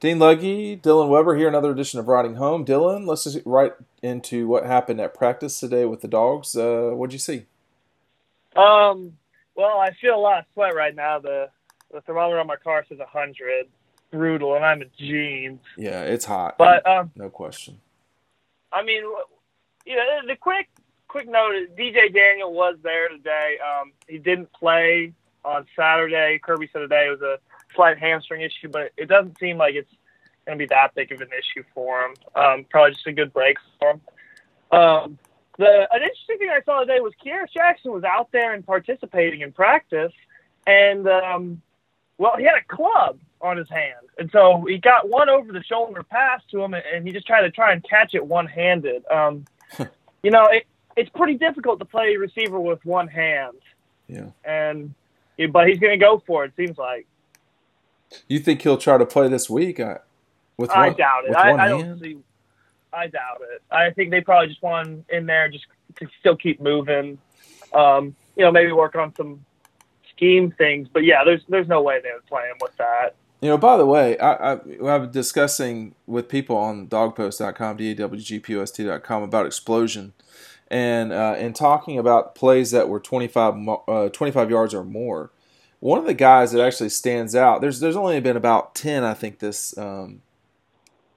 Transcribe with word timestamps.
Dean 0.00 0.20
Legge, 0.20 0.80
Dylan 0.80 1.08
Weber 1.08 1.34
here, 1.34 1.48
another 1.48 1.72
edition 1.72 1.98
of 1.98 2.06
Riding 2.06 2.36
Home. 2.36 2.64
Dylan, 2.64 3.06
let's 3.06 3.24
just 3.24 3.40
right 3.44 3.72
into 4.00 4.46
what 4.46 4.64
happened 4.64 5.00
at 5.00 5.12
practice 5.12 5.58
today 5.58 5.86
with 5.86 6.02
the 6.02 6.08
dogs. 6.08 6.54
Uh, 6.56 6.90
what'd 6.94 7.12
you 7.12 7.18
see? 7.18 7.46
Um, 8.54 9.14
well, 9.56 9.78
I 9.78 9.90
feel 10.00 10.14
a 10.14 10.20
lot 10.20 10.38
of 10.38 10.44
sweat 10.54 10.74
right 10.74 10.94
now. 10.94 11.18
The 11.18 11.50
the 11.92 12.00
thermometer 12.02 12.38
on 12.38 12.46
my 12.46 12.56
car 12.56 12.84
says 12.88 12.98
100. 12.98 13.66
Brutal, 14.12 14.54
and 14.54 14.64
I'm 14.64 14.82
in 14.82 14.90
jeans. 14.98 15.60
Yeah, 15.76 16.02
it's 16.02 16.24
hot. 16.24 16.56
But 16.58 16.86
um, 16.86 17.10
no 17.16 17.28
question. 17.28 17.80
I 18.72 18.82
mean, 18.82 19.02
you 19.84 19.96
know, 19.96 20.04
the 20.26 20.36
quick 20.36 20.68
quick 21.08 21.28
note 21.28 21.56
is 21.56 21.68
DJ 21.70 22.14
Daniel 22.14 22.52
was 22.52 22.76
there 22.82 23.08
today. 23.08 23.56
Um, 23.60 23.92
he 24.06 24.18
didn't 24.18 24.52
play 24.52 25.12
on 25.44 25.66
Saturday. 25.74 26.38
Kirby 26.42 26.70
said 26.72 26.80
today 26.80 27.08
it 27.08 27.20
was 27.20 27.22
a 27.22 27.38
slight 27.74 27.98
hamstring 27.98 28.42
issue, 28.42 28.68
but 28.68 28.92
it 28.96 29.08
doesn't 29.08 29.38
seem 29.38 29.58
like 29.58 29.74
it's 29.74 29.92
going 30.46 30.58
to 30.58 30.62
be 30.62 30.68
that 30.68 30.94
big 30.94 31.12
of 31.12 31.20
an 31.20 31.28
issue 31.28 31.64
for 31.74 32.02
him. 32.02 32.14
Um, 32.34 32.66
probably 32.70 32.92
just 32.92 33.06
a 33.06 33.12
good 33.12 33.32
break 33.32 33.56
for 33.78 33.92
him. 33.92 34.00
Um, 34.70 35.18
the 35.58 35.88
an 35.90 36.02
interesting 36.02 36.38
thing 36.38 36.50
I 36.50 36.62
saw 36.64 36.80
today 36.80 37.00
was 37.00 37.12
Kearis 37.24 37.52
Jackson 37.52 37.92
was 37.92 38.04
out 38.04 38.30
there 38.32 38.54
and 38.54 38.64
participating 38.64 39.40
in 39.40 39.52
practice, 39.52 40.12
and 40.66 41.08
um, 41.08 41.62
well, 42.16 42.36
he 42.38 42.44
had 42.44 42.54
a 42.56 42.74
club 42.74 43.18
on 43.40 43.56
his 43.56 43.68
hand, 43.68 44.06
and 44.18 44.30
so 44.30 44.64
he 44.68 44.78
got 44.78 45.08
one 45.08 45.28
over 45.28 45.52
the 45.52 45.62
shoulder 45.62 46.02
pass 46.02 46.42
to 46.50 46.62
him, 46.62 46.74
and 46.74 47.06
he 47.06 47.12
just 47.12 47.26
tried 47.26 47.42
to 47.42 47.50
try 47.50 47.72
and 47.72 47.84
catch 47.88 48.14
it 48.14 48.24
one 48.24 48.46
handed. 48.46 49.04
Um, 49.10 49.44
you 50.22 50.30
know, 50.30 50.46
it, 50.46 50.66
it's 50.96 51.10
pretty 51.10 51.34
difficult 51.34 51.78
to 51.80 51.84
play 51.84 52.16
receiver 52.16 52.60
with 52.60 52.84
one 52.84 53.08
hand. 53.08 53.58
Yeah. 54.08 54.30
And 54.44 54.94
but 55.52 55.68
he's 55.68 55.78
going 55.78 55.98
to 55.98 56.04
go 56.04 56.22
for 56.26 56.44
it. 56.44 56.52
Seems 56.56 56.78
like. 56.78 57.06
You 58.28 58.38
think 58.38 58.62
he'll 58.62 58.78
try 58.78 58.98
to 58.98 59.06
play 59.06 59.28
this 59.28 59.48
week? 59.50 59.80
Uh, 59.80 59.98
with 60.56 60.70
I 60.70 60.88
one, 60.88 60.96
doubt 60.96 61.24
it. 61.26 61.36
I, 61.36 61.52
I 61.52 61.68
don't 61.68 62.00
see. 62.00 62.18
I 62.92 63.06
doubt 63.06 63.40
it. 63.52 63.62
I 63.70 63.90
think 63.90 64.10
they 64.10 64.20
probably 64.20 64.48
just 64.48 64.62
want 64.62 64.88
him 64.88 65.04
in 65.08 65.26
there 65.26 65.48
just 65.48 65.66
to 65.96 66.08
still 66.20 66.36
keep 66.36 66.60
moving. 66.60 67.18
Um, 67.72 68.16
you 68.36 68.44
know, 68.44 68.50
maybe 68.50 68.72
work 68.72 68.94
on 68.96 69.14
some 69.14 69.44
scheme 70.10 70.50
things. 70.52 70.88
But 70.92 71.04
yeah, 71.04 71.24
there's 71.24 71.42
there's 71.48 71.68
no 71.68 71.82
way 71.82 72.00
they 72.02 72.12
would 72.12 72.26
play 72.26 72.44
him 72.48 72.56
with 72.60 72.76
that. 72.76 73.14
You 73.40 73.50
know, 73.50 73.58
by 73.58 73.76
the 73.76 73.86
way, 73.86 74.18
I, 74.18 74.54
I, 74.54 74.58
I 74.84 74.96
was 74.96 75.10
discussing 75.10 75.94
with 76.08 76.28
people 76.28 76.56
on 76.56 76.88
dawgpost.com, 76.88 77.76
D-A-W-G-P-O-S-T.com 77.76 79.22
about 79.22 79.46
explosion 79.46 80.12
and 80.70 81.12
uh, 81.12 81.34
and 81.38 81.54
talking 81.54 81.98
about 81.98 82.34
plays 82.34 82.70
that 82.72 82.88
were 82.88 83.00
25, 83.00 83.68
uh, 83.88 84.08
25 84.08 84.50
yards 84.50 84.74
or 84.74 84.84
more. 84.84 85.30
One 85.80 85.98
of 85.98 86.06
the 86.06 86.14
guys 86.14 86.52
that 86.52 86.64
actually 86.64 86.88
stands 86.88 87.34
out, 87.34 87.60
there's 87.60 87.80
there's 87.80 87.96
only 87.96 88.20
been 88.20 88.36
about 88.36 88.74
10, 88.74 89.04
I 89.04 89.14
think, 89.14 89.38
this 89.38 89.76
um, 89.78 90.22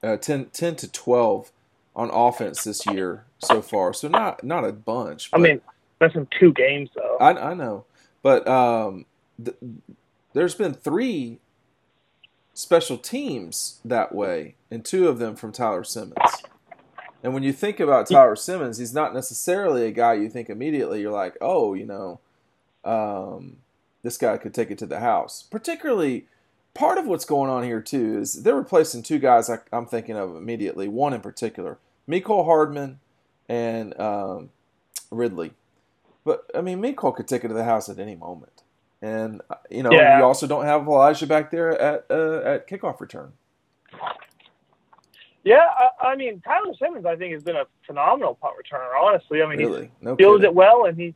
uh, 0.02 0.16
10, 0.16 0.46
10 0.46 0.76
to 0.76 0.90
12 0.90 1.50
on 1.94 2.10
offense 2.12 2.64
this 2.64 2.86
year 2.86 3.24
so 3.38 3.60
far. 3.62 3.92
So 3.92 4.08
not 4.08 4.44
not 4.44 4.64
a 4.64 4.72
bunch. 4.72 5.30
I 5.32 5.38
mean, 5.38 5.60
that's 6.00 6.14
in 6.14 6.26
two 6.38 6.52
games 6.52 6.90
though. 6.94 7.16
I, 7.20 7.32
I 7.32 7.54
know, 7.54 7.84
but 8.22 8.46
um, 8.48 9.06
th- 9.42 9.56
there's 10.32 10.54
been 10.54 10.74
three 10.74 11.38
special 12.54 12.98
teams 12.98 13.80
that 13.84 14.14
way, 14.14 14.54
and 14.70 14.84
two 14.84 15.08
of 15.08 15.18
them 15.18 15.36
from 15.36 15.52
Tyler 15.52 15.84
Simmons. 15.84 16.42
And 17.22 17.34
when 17.34 17.42
you 17.42 17.52
think 17.52 17.78
about 17.78 18.08
Tyler 18.08 18.36
Simmons, 18.36 18.78
he's 18.78 18.94
not 18.94 19.14
necessarily 19.14 19.86
a 19.86 19.92
guy 19.92 20.14
you 20.14 20.28
think 20.28 20.50
immediately. 20.50 21.00
You're 21.00 21.12
like, 21.12 21.36
oh, 21.40 21.74
you 21.74 21.86
know, 21.86 22.20
um, 22.84 23.58
this 24.02 24.18
guy 24.18 24.36
could 24.36 24.54
take 24.54 24.70
it 24.70 24.78
to 24.78 24.86
the 24.86 25.00
house. 25.00 25.42
Particularly, 25.50 26.26
part 26.74 26.98
of 26.98 27.06
what's 27.06 27.24
going 27.24 27.50
on 27.50 27.64
here 27.64 27.80
too 27.82 28.18
is 28.18 28.42
they're 28.42 28.56
replacing 28.56 29.02
two 29.02 29.18
guys 29.18 29.50
I, 29.50 29.58
I'm 29.72 29.86
thinking 29.86 30.16
of 30.16 30.36
immediately. 30.36 30.88
One 30.88 31.12
in 31.14 31.20
particular, 31.20 31.78
Mecole 32.08 32.44
Hardman 32.44 33.00
and 33.48 33.98
um, 34.00 34.50
Ridley. 35.10 35.52
But 36.24 36.46
I 36.54 36.60
mean, 36.60 36.80
Mecole 36.80 37.14
could 37.16 37.28
take 37.28 37.44
it 37.44 37.48
to 37.48 37.54
the 37.54 37.64
house 37.64 37.88
at 37.88 37.98
any 37.98 38.14
moment, 38.14 38.62
and 39.02 39.40
uh, 39.50 39.56
you 39.70 39.82
know 39.82 39.90
Yeah. 39.92 40.18
you 40.18 40.24
also 40.24 40.46
don't 40.46 40.64
have 40.66 40.86
Elijah 40.86 41.26
back 41.26 41.50
there 41.50 41.70
at 41.80 42.06
uh, 42.10 42.42
at 42.44 42.68
kickoff 42.68 43.00
return. 43.00 43.32
Yeah, 45.44 45.66
I, 46.02 46.08
I 46.10 46.16
mean 46.16 46.40
Tyler 46.42 46.74
Simmons, 46.78 47.06
I 47.06 47.16
think 47.16 47.32
has 47.34 47.42
been 47.42 47.56
a 47.56 47.64
phenomenal 47.86 48.34
punt 48.36 48.54
returner. 48.56 48.90
Honestly, 49.00 49.42
I 49.42 49.48
mean 49.48 49.58
Really, 49.58 49.90
no 50.00 50.16
he 50.16 50.22
feels 50.22 50.42
kidding. 50.42 50.44
it 50.44 50.54
well, 50.54 50.84
and 50.86 50.96
he 50.96 51.14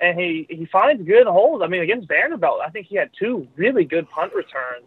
and 0.00 0.18
he 0.18 0.46
he 0.48 0.64
finds 0.66 1.02
good 1.02 1.26
holes. 1.26 1.62
I 1.62 1.66
mean, 1.66 1.82
against 1.82 2.08
Vanderbilt, 2.08 2.60
I 2.64 2.70
think 2.70 2.86
he 2.86 2.96
had 2.96 3.10
two 3.18 3.48
really 3.56 3.84
good 3.84 4.08
punt 4.10 4.32
returns. 4.34 4.86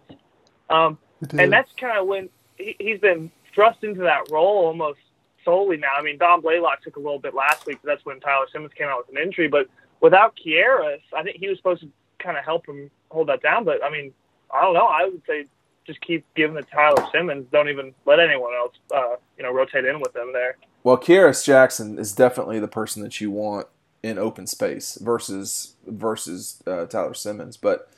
Um, 0.70 0.98
and 1.38 1.52
that's 1.52 1.70
kind 1.80 1.98
of 1.98 2.08
when 2.08 2.30
he, 2.58 2.76
he's 2.80 3.00
been 3.00 3.32
thrust 3.54 3.84
into 3.84 4.02
that 4.02 4.32
role 4.32 4.66
almost 4.66 5.00
solely 5.44 5.78
now. 5.78 5.94
I 5.98 6.02
mean, 6.02 6.18
Don 6.18 6.42
Blaylock 6.42 6.82
took 6.82 6.96
a 6.96 7.00
little 7.00 7.20
bit 7.20 7.34
last 7.34 7.66
week, 7.66 7.80
but 7.84 7.92
that's 7.92 8.06
when 8.06 8.20
Tyler 8.20 8.46
Simmons 8.52 8.74
came 8.74 8.88
out 8.88 9.06
with 9.06 9.16
an 9.16 9.22
injury. 9.22 9.48
But 9.48 9.68
without 10.00 10.38
Kearis, 10.38 11.02
I 11.16 11.24
think 11.24 11.38
he 11.38 11.50
was 11.50 11.58
supposed 11.58 11.82
to 11.82 11.90
kind 12.20 12.38
of 12.38 12.46
help 12.46 12.66
him 12.68 12.90
hold 13.10 13.28
that 13.28 13.42
down. 13.42 13.66
But 13.66 13.84
I 13.84 13.90
mean, 13.90 14.14
I 14.54 14.62
don't 14.62 14.74
know. 14.74 14.88
I 14.88 15.06
would 15.06 15.22
say 15.28 15.46
just 15.86 16.00
keep 16.02 16.26
giving 16.36 16.56
it 16.58 16.66
to 16.70 16.72
Tyler 16.72 17.06
Simmons. 17.12 17.48
Don't 17.52 17.70
even 17.70 17.94
let 18.06 18.20
anyone 18.20 18.54
else, 18.54 18.76
uh, 18.96 19.16
you 19.38 19.44
know, 19.44 19.52
rotate 19.52 19.86
in 19.86 20.00
with 20.00 20.14
them 20.14 20.32
there. 20.32 20.58
Well, 20.84 20.98
Kearis 20.98 21.44
Jackson 21.44 22.00
is 22.00 22.14
definitely 22.14 22.60
the 22.60 22.68
person 22.68 23.04
that 23.04 23.20
you 23.20 23.30
want 23.32 23.68
in 24.04 24.18
open 24.18 24.48
space 24.48 24.98
versus 25.02 25.74
versus 25.86 26.62
uh, 26.66 26.86
Tyler 26.86 27.14
Simmons. 27.14 27.58
But 27.58 27.90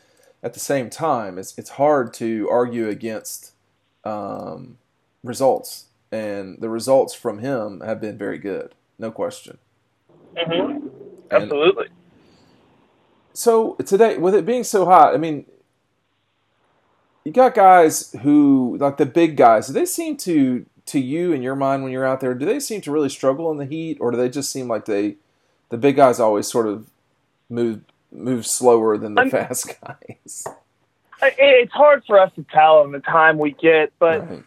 at 0.42 0.54
the 0.54 0.60
same 0.60 0.90
time, 0.90 1.38
it's 1.38 1.58
it's 1.58 1.72
hard 1.72 2.14
to 2.16 2.50
argue 2.50 2.90
against 2.90 3.54
um, 4.04 4.78
results, 5.24 5.86
and 6.12 6.60
the 6.60 6.70
results 6.70 7.14
from 7.14 7.40
him 7.40 7.82
have 7.82 8.02
been 8.02 8.18
very 8.18 8.38
good, 8.38 8.76
no 9.00 9.12
question. 9.12 9.58
Mm-hmm. 10.36 10.88
And- 11.32 11.44
Absolutely. 11.44 11.88
So 13.36 13.74
today, 13.84 14.20
with 14.20 14.36
it 14.36 14.46
being 14.46 14.64
so 14.64 14.86
hot, 14.86 15.16
I 15.16 15.18
mean, 15.18 15.46
you 17.24 17.32
got 17.32 17.56
guys 17.56 18.16
who 18.22 18.78
like 18.80 18.98
the 18.98 19.08
big 19.08 19.38
guys. 19.38 19.68
Do 19.68 19.74
they 19.74 19.86
seem 19.86 20.18
to 20.18 20.66
to 20.86 21.00
you 21.00 21.32
in 21.32 21.42
your 21.42 21.56
mind 21.56 21.82
when 21.82 21.92
you're 21.92 22.06
out 22.06 22.20
there? 22.20 22.36
Do 22.36 22.46
they 22.46 22.60
seem 22.60 22.82
to 22.82 22.92
really 22.92 23.10
struggle 23.10 23.50
in 23.50 23.58
the 23.58 23.66
heat, 23.66 23.98
or 24.00 24.12
do 24.12 24.18
they 24.18 24.30
just 24.30 24.52
seem 24.52 24.68
like 24.68 24.86
they 24.86 25.16
the 25.74 25.78
big 25.80 25.96
guys 25.96 26.20
always 26.20 26.46
sort 26.48 26.68
of 26.68 26.88
move 27.50 27.82
move 28.12 28.46
slower 28.46 28.96
than 28.96 29.16
the 29.16 29.22
I'm- 29.22 29.32
fast 29.32 29.74
guys? 29.82 30.46
It's 31.24 31.74
hard 31.74 32.04
for 32.06 32.20
us 32.20 32.32
to 32.36 32.46
tell 32.54 32.84
in 32.84 32.92
the 32.92 33.00
time 33.00 33.40
we 33.40 33.54
get, 33.54 33.92
but 33.98 34.30
Right. 34.30 34.44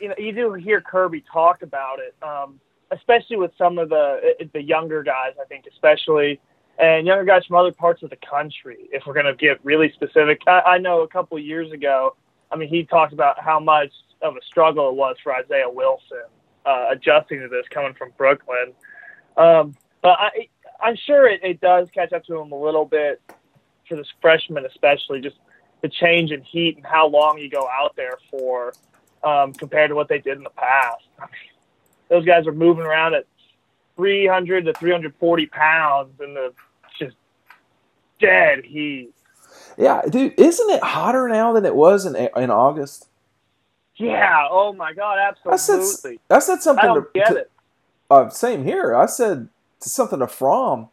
you 0.00 0.08
know, 0.10 0.14
you 0.16 0.32
do 0.32 0.52
hear 0.52 0.80
Kirby 0.80 1.24
talk 1.32 1.62
about 1.62 1.98
it, 1.98 2.14
um, 2.22 2.60
especially 2.92 3.36
with 3.36 3.50
some 3.58 3.78
of 3.78 3.88
the 3.88 4.36
the 4.52 4.62
younger 4.62 5.02
guys. 5.02 5.32
I 5.42 5.44
think, 5.46 5.66
especially 5.66 6.38
and 6.78 7.04
younger 7.04 7.24
guys 7.24 7.44
from 7.46 7.56
other 7.56 7.72
parts 7.72 8.04
of 8.04 8.10
the 8.10 8.16
country. 8.16 8.78
If 8.92 9.02
we're 9.06 9.12
going 9.14 9.26
to 9.26 9.34
get 9.34 9.58
really 9.64 9.90
specific, 9.92 10.40
I, 10.46 10.60
I 10.60 10.78
know 10.78 11.00
a 11.02 11.08
couple 11.08 11.36
of 11.36 11.42
years 11.44 11.72
ago. 11.72 12.14
I 12.52 12.56
mean, 12.56 12.68
he 12.68 12.84
talked 12.84 13.12
about 13.12 13.42
how 13.42 13.58
much 13.58 13.90
of 14.22 14.36
a 14.36 14.40
struggle 14.46 14.88
it 14.90 14.94
was 14.94 15.16
for 15.22 15.34
Isaiah 15.34 15.68
Wilson 15.68 16.24
uh, 16.64 16.86
adjusting 16.90 17.40
to 17.40 17.48
this 17.48 17.66
coming 17.70 17.92
from 17.94 18.12
Brooklyn. 18.16 18.72
Um, 19.36 19.74
but 20.02 20.16
I, 20.18 20.48
I'm 20.82 20.96
sure 20.96 21.28
it, 21.28 21.40
it 21.42 21.60
does 21.60 21.88
catch 21.94 22.12
up 22.12 22.24
to 22.24 22.38
him 22.40 22.52
a 22.52 22.60
little 22.60 22.84
bit 22.84 23.20
for 23.88 23.96
this 23.96 24.06
freshman, 24.20 24.64
especially 24.66 25.20
just 25.20 25.36
the 25.82 25.88
change 25.88 26.30
in 26.30 26.42
heat 26.42 26.76
and 26.76 26.86
how 26.86 27.08
long 27.08 27.38
you 27.38 27.50
go 27.50 27.68
out 27.68 27.96
there 27.96 28.18
for 28.30 28.72
um, 29.24 29.52
compared 29.52 29.90
to 29.90 29.94
what 29.94 30.08
they 30.08 30.18
did 30.18 30.36
in 30.36 30.44
the 30.44 30.50
past. 30.50 31.04
Those 32.08 32.24
guys 32.24 32.46
are 32.46 32.52
moving 32.52 32.84
around 32.84 33.14
at 33.14 33.26
300 33.96 34.64
to 34.66 34.72
340 34.74 35.46
pounds 35.46 36.20
in 36.20 36.34
the 36.34 36.52
just 36.98 37.16
dead 38.20 38.64
heat. 38.64 39.12
Yeah, 39.76 40.02
dude, 40.08 40.34
isn't 40.38 40.70
it 40.70 40.82
hotter 40.82 41.28
now 41.28 41.52
than 41.52 41.64
it 41.64 41.74
was 41.74 42.04
in 42.06 42.16
in 42.16 42.50
August? 42.50 43.08
Yeah. 43.96 44.46
Oh 44.50 44.72
my 44.72 44.92
God. 44.94 45.18
I 45.18 45.56
said 45.56 45.80
Absolutely. 45.80 46.20
I 46.30 46.38
said 46.38 46.62
something 46.62 46.84
I 46.84 46.94
don't 46.94 47.02
to, 47.02 47.08
get 47.14 47.28
to- 47.28 47.36
it. 47.36 47.50
Uh, 48.10 48.28
same 48.28 48.64
here. 48.64 48.96
I 48.96 49.06
said 49.06 49.48
something 49.88 50.18
to 50.18 50.26
Fromm 50.26 50.88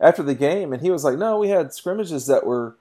after 0.00 0.22
the 0.22 0.34
game, 0.34 0.72
and 0.72 0.82
he 0.82 0.90
was 0.90 1.04
like, 1.04 1.18
"No, 1.18 1.38
we 1.38 1.48
had 1.48 1.72
scrimmages 1.74 2.26
that 2.26 2.46
were 2.46 2.76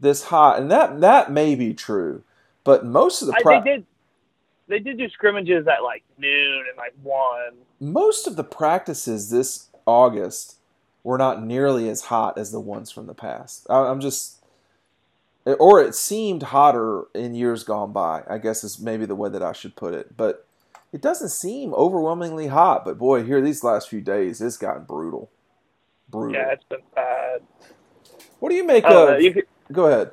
this 0.00 0.24
hot," 0.24 0.58
and 0.60 0.70
that 0.70 1.00
that 1.00 1.30
may 1.30 1.54
be 1.54 1.74
true, 1.74 2.22
but 2.64 2.84
most 2.84 3.22
of 3.22 3.28
the 3.28 3.34
I, 3.34 3.60
they 3.60 3.70
did. 3.70 3.86
They 4.66 4.78
did 4.78 4.98
do 4.98 5.08
scrimmages 5.10 5.66
at 5.66 5.82
like 5.82 6.02
noon 6.18 6.64
and 6.68 6.76
like 6.76 6.94
one. 7.02 7.54
most 7.80 8.26
of 8.26 8.36
the 8.36 8.44
practices 8.44 9.30
this 9.30 9.68
August 9.86 10.56
were 11.02 11.18
not 11.18 11.44
nearly 11.44 11.88
as 11.88 12.02
hot 12.02 12.38
as 12.38 12.50
the 12.50 12.60
ones 12.60 12.90
from 12.90 13.06
the 13.06 13.14
past. 13.14 13.66
I, 13.68 13.80
I'm 13.86 14.00
just, 14.00 14.42
or 15.44 15.82
it 15.82 15.94
seemed 15.94 16.44
hotter 16.44 17.04
in 17.14 17.34
years 17.34 17.62
gone 17.62 17.92
by. 17.92 18.22
I 18.28 18.38
guess 18.38 18.64
is 18.64 18.78
maybe 18.80 19.04
the 19.04 19.14
way 19.14 19.28
that 19.28 19.42
I 19.42 19.52
should 19.52 19.76
put 19.76 19.92
it, 19.92 20.16
but 20.16 20.43
it 20.94 21.02
doesn't 21.02 21.30
seem 21.30 21.74
overwhelmingly 21.74 22.46
hot. 22.46 22.84
But 22.84 22.98
boy, 22.98 23.24
here 23.24 23.40
these 23.40 23.64
last 23.64 23.88
few 23.88 24.00
days, 24.00 24.40
it's 24.40 24.56
gotten 24.56 24.84
brutal. 24.84 25.28
Brutal. 26.08 26.40
Yeah, 26.40 26.52
it's 26.52 26.62
been 26.70 26.78
bad. 26.94 27.40
What 28.38 28.50
do 28.50 28.54
you 28.54 28.64
make 28.64 28.84
I 28.84 29.16
of? 29.16 29.20
you 29.20 29.34
could, 29.34 29.44
Go 29.72 29.86
ahead. 29.86 30.12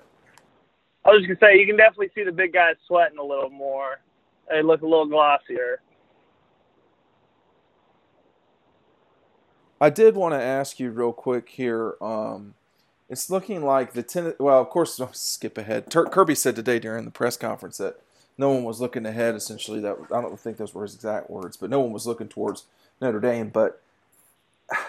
I 1.05 1.09
was 1.09 1.21
just 1.21 1.39
gonna 1.39 1.53
say 1.53 1.59
you 1.59 1.67
can 1.67 1.77
definitely 1.77 2.09
see 2.15 2.23
the 2.23 2.31
big 2.31 2.53
guys 2.53 2.77
sweating 2.87 3.19
a 3.19 3.23
little 3.23 3.51
more. 3.51 3.99
they 4.49 4.63
look 4.63 4.81
a 4.81 4.87
little 4.87 5.05
glossier. 5.05 5.81
I 9.79 9.91
did 9.91 10.15
want 10.15 10.33
to 10.33 10.41
ask 10.41 10.79
you 10.79 10.89
real 10.89 11.13
quick 11.13 11.49
here. 11.49 11.95
Um, 12.01 12.55
it's 13.07 13.29
looking 13.29 13.63
like 13.63 13.93
the 13.93 14.01
ten. 14.01 14.33
Well, 14.39 14.59
of 14.59 14.69
course, 14.69 14.99
I'll 14.99 15.13
skip 15.13 15.59
ahead. 15.59 15.91
Kirby 15.91 16.33
said 16.33 16.55
today 16.55 16.79
during 16.79 17.05
the 17.05 17.11
press 17.11 17.37
conference 17.37 17.77
that 17.77 17.99
no 18.41 18.49
one 18.49 18.63
was 18.65 18.81
looking 18.81 19.05
ahead. 19.05 19.35
Essentially, 19.35 19.79
that 19.79 19.95
I 20.11 20.19
don't 20.19 20.37
think 20.37 20.57
those 20.57 20.73
were 20.73 20.83
his 20.83 20.95
exact 20.95 21.29
words, 21.29 21.55
but 21.55 21.69
no 21.69 21.79
one 21.79 21.93
was 21.93 22.05
looking 22.05 22.27
towards 22.27 22.65
Notre 22.99 23.21
Dame. 23.21 23.49
But 23.49 23.81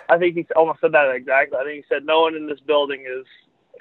I 0.08 0.19
think 0.19 0.34
he 0.34 0.46
almost 0.56 0.81
said 0.81 0.93
that 0.93 1.10
exactly. 1.14 1.58
I 1.58 1.64
think 1.64 1.76
he 1.76 1.94
said 1.94 2.04
no 2.04 2.22
one 2.22 2.34
in 2.34 2.49
this 2.49 2.60
building 2.60 3.04
is 3.06 3.26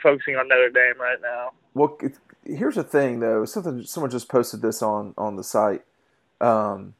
focusing 0.03 0.35
on 0.35 0.47
Notre 0.47 0.69
Dame 0.69 0.99
right 0.99 1.21
now. 1.21 1.53
Well, 1.73 1.97
here's 2.45 2.75
the 2.75 2.83
thing, 2.83 3.19
though. 3.21 3.45
Something 3.45 3.83
someone 3.83 4.11
just 4.11 4.29
posted 4.29 4.61
this 4.61 4.81
on 4.81 5.13
on 5.17 5.37
the 5.37 5.43
site. 5.43 5.83
Um, 6.39 6.95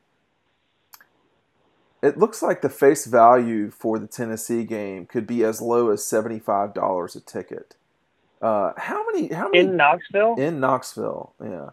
it 2.02 2.18
looks 2.18 2.42
like 2.42 2.62
the 2.62 2.70
face 2.70 3.06
value 3.06 3.70
for 3.70 4.00
the 4.00 4.08
Tennessee 4.08 4.64
game 4.64 5.06
could 5.06 5.28
be 5.28 5.44
as 5.44 5.62
low 5.62 5.90
as 5.90 6.06
seventy 6.06 6.40
five 6.40 6.74
dollars 6.74 7.16
a 7.16 7.22
ticket. 7.22 7.76
Uh, 8.42 8.74
how 8.78 9.06
many? 9.12 9.34
How 9.34 9.50
many 9.50 9.60
in 9.60 9.78
Knoxville? 9.78 10.36
In 10.38 10.60
Knoxville, 10.60 11.34
yeah. 11.44 11.70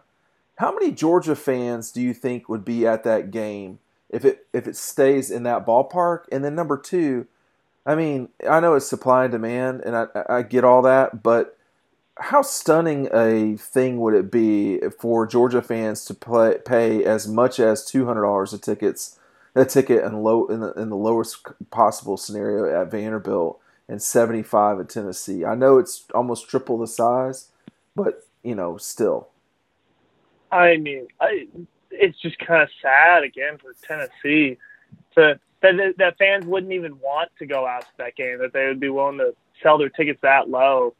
How 0.59 0.73
many 0.73 0.91
Georgia 0.91 1.37
fans 1.37 1.89
do 1.89 2.01
you 2.01 2.13
think 2.13 2.49
would 2.49 2.65
be 2.65 2.85
at 2.85 3.05
that 3.05 3.31
game 3.31 3.79
if 4.09 4.25
it 4.25 4.45
if 4.51 4.67
it 4.67 4.75
stays 4.75 5.31
in 5.31 5.43
that 5.43 5.65
ballpark? 5.65 6.23
And 6.33 6.43
then 6.43 6.53
number 6.53 6.77
two, 6.77 7.27
I 7.85 7.95
mean, 7.95 8.27
I 8.47 8.59
know 8.59 8.75
it's 8.75 8.85
supply 8.85 9.23
and 9.23 9.31
demand, 9.31 9.81
and 9.85 9.95
I, 9.95 10.07
I 10.27 10.41
get 10.41 10.65
all 10.65 10.81
that, 10.81 11.23
but 11.23 11.57
how 12.17 12.41
stunning 12.41 13.07
a 13.13 13.55
thing 13.55 14.01
would 14.01 14.13
it 14.13 14.29
be 14.29 14.81
for 14.99 15.25
Georgia 15.25 15.61
fans 15.61 16.03
to 16.03 16.13
play, 16.13 16.57
pay 16.65 17.05
as 17.05 17.25
much 17.25 17.61
as 17.61 17.85
two 17.85 18.05
hundred 18.05 18.23
dollars 18.23 18.51
a 18.51 18.57
tickets 18.57 19.17
a 19.55 19.63
ticket 19.63 20.03
in 20.03 20.23
low 20.23 20.45
in 20.47 20.59
the, 20.59 20.73
in 20.73 20.89
the 20.89 20.97
lowest 20.97 21.37
possible 21.71 22.17
scenario 22.17 22.81
at 22.81 22.91
Vanderbilt 22.91 23.61
and 23.87 24.01
seventy 24.01 24.43
five 24.43 24.77
at 24.81 24.89
Tennessee. 24.89 25.45
I 25.45 25.55
know 25.55 25.77
it's 25.77 26.03
almost 26.13 26.49
triple 26.49 26.77
the 26.77 26.85
size, 26.85 27.47
but 27.95 28.27
you 28.43 28.55
know 28.55 28.75
still. 28.75 29.29
I 30.51 30.77
mean, 30.77 31.07
I, 31.19 31.47
it's 31.91 32.19
just 32.19 32.37
kind 32.39 32.63
of 32.63 32.69
sad 32.81 33.23
again 33.23 33.57
for 33.57 33.73
Tennessee 33.87 34.57
to 35.15 35.39
that 35.61 35.93
that 35.97 36.17
fans 36.17 36.45
wouldn't 36.45 36.71
even 36.71 36.99
want 36.99 37.29
to 37.39 37.45
go 37.45 37.67
out 37.67 37.81
to 37.81 37.87
that 37.97 38.15
game. 38.15 38.39
That 38.39 38.53
they 38.53 38.65
would 38.67 38.79
be 38.79 38.89
willing 38.89 39.17
to 39.17 39.35
sell 39.61 39.77
their 39.77 39.89
tickets 39.89 40.19
that 40.21 40.49
low 40.49 40.93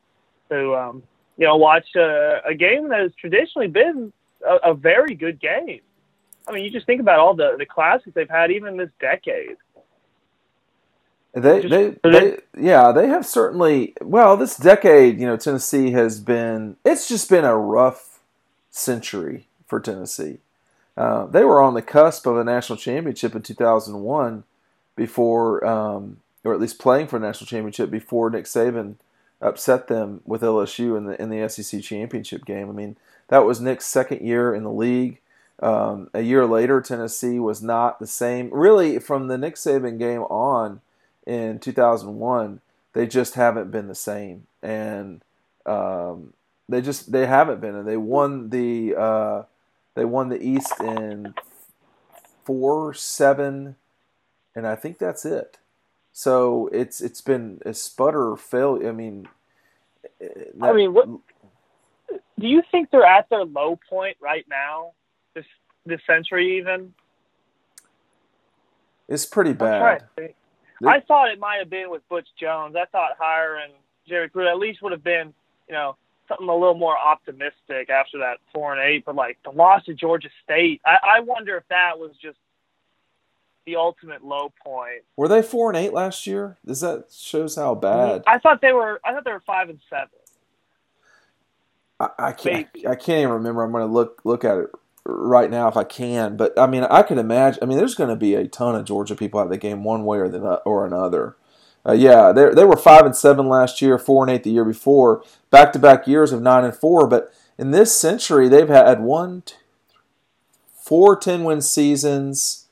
to 0.49 0.75
um, 0.75 1.03
you 1.37 1.45
know 1.45 1.57
watch 1.57 1.87
a, 1.95 2.41
a 2.45 2.53
game 2.53 2.89
that 2.89 2.99
has 2.99 3.11
traditionally 3.19 3.67
been 3.67 4.11
a, 4.47 4.71
a 4.71 4.73
very 4.73 5.15
good 5.15 5.39
game. 5.39 5.81
I 6.47 6.51
mean, 6.51 6.65
you 6.65 6.71
just 6.71 6.85
think 6.85 7.01
about 7.01 7.19
all 7.19 7.33
the 7.33 7.55
the 7.57 7.65
classics 7.65 8.11
they've 8.15 8.29
had 8.29 8.51
even 8.51 8.77
this 8.77 8.91
decade. 8.99 9.57
They, 11.31 11.61
they, 11.61 11.95
they, 12.03 12.39
yeah, 12.57 12.91
they 12.91 13.07
have 13.07 13.23
certainly. 13.23 13.93
Well, 14.01 14.35
this 14.35 14.57
decade, 14.57 15.19
you 15.19 15.27
know, 15.27 15.37
Tennessee 15.37 15.91
has 15.91 16.19
been. 16.19 16.75
It's 16.83 17.07
just 17.07 17.29
been 17.29 17.45
a 17.45 17.55
rough 17.55 18.08
century 18.71 19.48
for 19.68 19.80
Tennessee. 19.80 20.39
Uh, 20.98 21.25
they 21.27 21.44
were 21.44 21.62
on 21.62 21.75
the 21.75 21.81
cusp 21.81 22.25
of 22.25 22.38
a 22.38 22.44
national 22.44 22.77
championship 22.77 23.33
in 23.36 23.42
2001 23.42 24.44
before, 24.95 25.66
um, 25.66 26.18
or 26.44 26.54
at 26.54 26.60
least 26.60 26.80
playing 26.80 27.07
for 27.07 27.18
a 27.18 27.21
national 27.21 27.48
championship 27.48 27.89
before 27.89 28.30
Nick 28.30 28.45
Saban 28.45 28.95
upset 29.42 29.88
them 29.88 30.21
with 30.25 30.42
LSU 30.42 30.98
in 30.98 31.06
the 31.06 31.21
in 31.21 31.30
the 31.30 31.48
SEC 31.48 31.81
championship 31.81 32.45
game. 32.45 32.69
I 32.69 32.74
mean, 32.74 32.98
that 33.30 33.45
was 33.45 33.62
Nick's 33.62 33.86
second 33.86 34.25
year 34.25 34.54
in 34.54 34.63
the 34.63 34.71
league. 34.71 35.19
Um, 35.62 36.10
a 36.13 36.21
year 36.21 36.45
later, 36.45 36.81
Tennessee 36.81 37.39
was 37.39 37.62
not 37.62 38.00
the 38.00 38.07
same. 38.07 38.50
Really, 38.51 39.00
from 39.00 39.27
the 39.27 39.38
Nick 39.38 39.56
Saban 39.56 39.98
game 39.98 40.24
on 40.24 40.81
in 41.25 41.60
2001, 41.60 42.62
they 42.94 43.07
just 43.07 43.36
haven't 43.36 43.71
been 43.71 43.88
the 43.88 43.95
same, 43.95 44.48
and 44.62 45.21
um, 45.66 46.33
they 46.69 46.81
just 46.81 47.12
they 47.12 47.25
haven't 47.25 47.60
been. 47.60 47.75
And 47.75 47.88
they 47.88 47.98
won 47.98 48.50
the 48.50 48.95
uh, 48.95 49.44
they 49.95 50.06
won 50.06 50.30
the 50.30 50.42
East 50.42 50.80
in 50.80 51.33
four, 52.45 52.94
seven, 52.94 53.75
and 54.56 54.66
I 54.66 54.75
think 54.75 55.00
that's 55.00 55.25
it. 55.25 55.57
So 56.12 56.69
it's 56.71 57.01
it's 57.01 57.21
been 57.21 57.60
a 57.66 57.74
sputter 57.74 58.36
fail. 58.36 58.80
I 58.88 58.92
mean, 58.92 59.27
that, 60.19 60.54
I 60.62 60.74
mean, 60.74 60.94
what 60.94 61.07
do 61.07 62.48
you 62.48 62.62
think 62.71 62.92
they're 62.92 63.06
at 63.06 63.30
their 63.30 63.45
low 63.45 63.80
point 63.89 64.18
right 64.21 64.45
now? 64.50 64.92
This 65.33 65.45
this 65.86 66.01
century, 66.06 66.57
even. 66.57 66.94
It's 69.07 69.25
pretty 69.25 69.54
bad. 69.54 70.04
I 70.86 71.00
thought 71.01 71.31
it 71.31 71.39
might 71.39 71.57
have 71.57 71.69
been 71.69 71.89
with 71.89 72.07
Butch 72.10 72.27
Jones. 72.39 72.75
I 72.75 72.86
thought 72.86 73.18
hiring 73.19 73.71
Jerry 74.07 74.30
Pruitt 74.30 74.48
at 74.48 74.57
least 74.57 74.81
would 74.81 74.92
have 74.92 75.04
been, 75.04 75.33
you 75.68 75.74
know, 75.74 75.98
something 76.29 76.47
a 76.47 76.53
little 76.53 76.77
more 76.77 76.97
optimistic 76.97 77.89
after 77.89 78.19
that 78.19 78.37
four 78.53 78.73
and 78.73 78.81
eight. 78.81 79.03
But 79.05 79.15
like 79.15 79.37
the 79.43 79.51
loss 79.51 79.83
to 79.85 79.93
Georgia 79.93 80.29
State, 80.43 80.81
I, 80.85 81.17
I 81.17 81.19
wonder 81.19 81.57
if 81.57 81.63
that 81.69 81.99
was 81.99 82.11
just 82.21 82.37
the 83.65 83.75
ultimate 83.75 84.23
low 84.23 84.53
point. 84.63 85.03
Were 85.17 85.27
they 85.27 85.41
four 85.41 85.69
and 85.69 85.77
eight 85.77 85.93
last 85.93 86.25
year? 86.25 86.57
Does 86.65 86.81
that 86.81 87.05
shows 87.11 87.55
how 87.55 87.75
bad? 87.75 88.23
I 88.25 88.39
thought 88.39 88.61
they 88.61 88.71
were. 88.71 89.01
I 89.03 89.13
thought 89.13 89.25
they 89.25 89.31
were 89.31 89.43
five 89.45 89.69
and 89.69 89.79
seven. 89.89 90.09
I, 91.99 92.09
I 92.17 92.31
can't. 92.31 92.67
Maybe. 92.73 92.87
I 92.87 92.95
can't 92.95 93.19
even 93.19 93.33
remember. 93.33 93.63
I'm 93.63 93.71
going 93.71 93.85
to 93.85 93.93
look 93.93 94.21
look 94.23 94.45
at 94.45 94.57
it 94.57 94.69
right 95.05 95.49
now 95.49 95.67
if 95.67 95.77
I 95.77 95.83
can. 95.83 96.37
But 96.37 96.57
I 96.57 96.67
mean, 96.67 96.83
I 96.83 97.03
could 97.03 97.17
imagine. 97.17 97.59
I 97.61 97.65
mean, 97.65 97.77
there's 97.77 97.95
going 97.95 98.09
to 98.09 98.15
be 98.15 98.35
a 98.35 98.47
ton 98.47 98.75
of 98.75 98.85
Georgia 98.85 99.15
people 99.15 99.39
at 99.41 99.49
the 99.49 99.57
game 99.57 99.83
one 99.83 100.05
way 100.05 100.19
or 100.19 100.29
the 100.29 100.39
or 100.39 100.85
another. 100.85 101.35
Uh, 101.89 101.94
yeah, 101.94 102.31
they 102.31 102.50
they 102.50 102.65
were 102.65 102.77
five 102.77 103.03
and 103.06 103.15
seven 103.15 103.50
last 103.50 103.81
year, 103.81 103.97
four 103.97 104.24
and 104.24 104.30
eight 104.30 104.44
the 104.44 104.51
year 104.51 104.65
before, 104.65 105.24
back 105.50 105.74
to 105.74 105.80
back 105.80 106.07
years 106.07 106.31
of 106.31 106.39
nine 106.39 106.63
and 106.63 106.75
four. 106.75 107.07
But 107.07 107.33
in 107.57 107.71
this 107.71 107.95
century, 107.95 108.47
they've 108.47 108.69
had 108.69 109.01
one, 109.01 109.41
two, 109.41 109.56
four 110.75 111.15
10 111.15 111.44
win 111.44 111.62
seasons, 111.62 112.68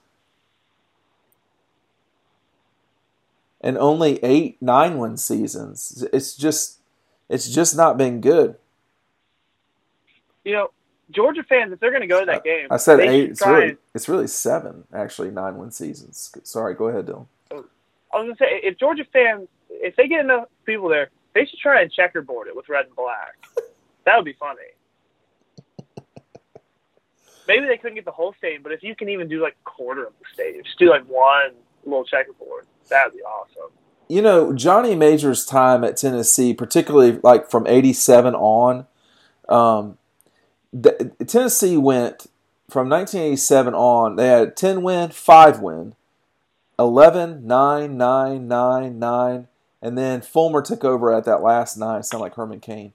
and 3.60 3.76
only 3.80 4.24
eight 4.24 4.62
nine 4.62 5.00
win 5.00 5.18
seasons. 5.18 6.06
It's 6.14 6.36
just 6.36 6.80
it's 7.28 7.50
just 7.50 7.76
not 7.76 7.98
been 7.98 8.22
good. 8.22 8.56
You 10.44 10.54
know, 10.54 10.72
Georgia 11.10 11.42
fans, 11.42 11.74
if 11.74 11.80
they're 11.80 11.90
going 11.90 12.02
to 12.02 12.08
go 12.08 12.20
to 12.20 12.26
that 12.28 12.44
game, 12.44 12.68
I 12.70 12.78
said 12.78 13.00
eight. 13.00 13.32
It's 13.32 13.46
really, 13.46 13.78
it's 13.96 14.08
really 14.08 14.28
seven 14.28 14.84
actually 14.94 15.32
nine 15.32 15.58
win 15.58 15.72
seasons. 15.72 16.32
Sorry, 16.44 16.76
go 16.76 16.90
ahead, 16.90 17.08
Dylan. 17.08 17.26
I 18.14 18.22
was 18.22 18.38
to 18.38 18.44
say 18.44 18.62
if 18.64 18.78
Georgia 18.78 19.06
fans, 19.12 19.48
if 19.70 19.96
they 19.96 20.08
get 20.08 20.22
enough 20.22 20.46
people 20.66 20.90
there, 20.90 21.10
they 21.34 21.46
should 21.46 21.60
try 21.60 21.82
and 21.82 21.92
checkerboard 21.92 22.48
it 22.48 22.56
with 22.56 22.70
red 22.70 22.86
and 22.86 22.96
black. 22.96 23.36
that 24.06 24.16
would 24.16 24.26
be 24.26 24.36
funny. 24.40 24.60
Maybe 27.48 27.66
they 27.66 27.78
couldn't 27.78 27.96
get 27.96 28.06
the 28.06 28.12
whole 28.12 28.34
stadium, 28.38 28.64
but 28.64 28.74
if 28.74 28.84
you 28.84 28.96
can 28.96 29.08
even 29.10 29.30
do 29.30 29.42
like 29.42 29.56
a 29.66 29.70
quarter 29.70 30.06
of 30.06 30.14
the 30.20 30.26
stadium, 30.34 30.64
just 30.66 30.78
do 30.80 30.90
like 30.90 31.04
one 31.06 31.52
little 31.86 32.04
checkerboard. 32.04 32.66
That'd 32.90 33.14
be 33.14 33.20
awesome. 33.20 33.72
You 34.10 34.22
know, 34.22 34.54
Johnny 34.54 34.96
Majors' 34.96 35.46
time 35.46 35.84
at 35.84 35.98
Tennessee, 35.98 36.54
particularly 36.54 37.20
like 37.24 37.50
from 37.50 37.68
'87 37.68 38.36
on, 38.36 38.86
um, 39.48 39.98
the, 40.74 41.12
Tennessee 41.26 41.78
went 41.78 42.28
from 42.70 42.90
1987 42.90 43.74
on. 43.74 44.16
They 44.16 44.28
had 44.28 44.56
10 44.56 44.82
win, 44.84 45.10
5 45.10 45.60
win, 45.62 45.96
11, 46.80 47.46
9, 47.46 47.98
9, 47.98 48.48
9, 48.48 49.00
9, 49.00 49.48
and 49.82 49.98
then 49.98 50.22
Fulmer 50.22 50.62
took 50.62 50.84
over 50.84 51.14
at 51.14 51.26
that 51.26 51.42
last 51.42 51.78
nine, 51.78 52.04
sound 52.04 52.22
like 52.22 52.36
Herman 52.36 52.60
Cain. 52.60 52.94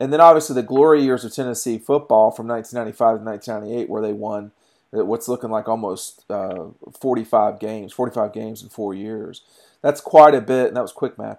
And 0.00 0.12
then 0.12 0.20
obviously 0.20 0.54
the 0.54 0.62
glory 0.62 1.02
years 1.02 1.24
of 1.24 1.34
Tennessee 1.34 1.78
football 1.78 2.30
from 2.30 2.48
1995 2.48 3.18
to 3.18 3.24
1998, 3.24 3.88
where 3.88 4.02
they 4.02 4.12
won 4.12 4.52
what's 4.90 5.28
looking 5.28 5.50
like 5.50 5.68
almost 5.68 6.24
uh, 6.28 6.66
45 7.00 7.58
games, 7.60 7.92
45 7.92 8.32
games 8.32 8.62
in 8.62 8.68
four 8.68 8.94
years. 8.94 9.42
That's 9.80 10.00
quite 10.00 10.34
a 10.34 10.40
bit, 10.40 10.68
and 10.68 10.76
that 10.76 10.82
was 10.82 10.92
quick 10.92 11.18
math 11.18 11.38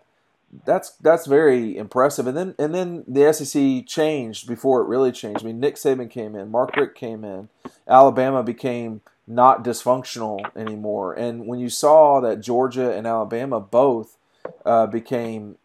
that's 0.65 0.91
that's 0.97 1.25
very 1.25 1.77
impressive. 1.77 2.27
And 2.27 2.37
then 2.37 2.55
and 2.59 2.73
then 2.73 3.03
the 3.07 3.31
SEC 3.33 3.85
changed 3.87 4.47
before 4.47 4.81
it 4.81 4.87
really 4.87 5.11
changed. 5.11 5.41
I 5.41 5.47
mean, 5.47 5.59
Nick 5.59 5.75
Saban 5.75 6.09
came 6.09 6.35
in, 6.35 6.51
Mark 6.51 6.75
Richt 6.75 6.95
came 6.95 7.23
in, 7.23 7.49
Alabama 7.87 8.43
became 8.43 9.01
not 9.27 9.63
dysfunctional 9.63 10.43
anymore. 10.55 11.13
And 11.13 11.45
when 11.47 11.59
you 11.59 11.69
saw 11.69 12.19
that 12.21 12.41
Georgia 12.41 12.91
and 12.91 13.05
Alabama 13.07 13.59
both 13.59 14.17
uh, 14.65 14.87
became 14.87 15.57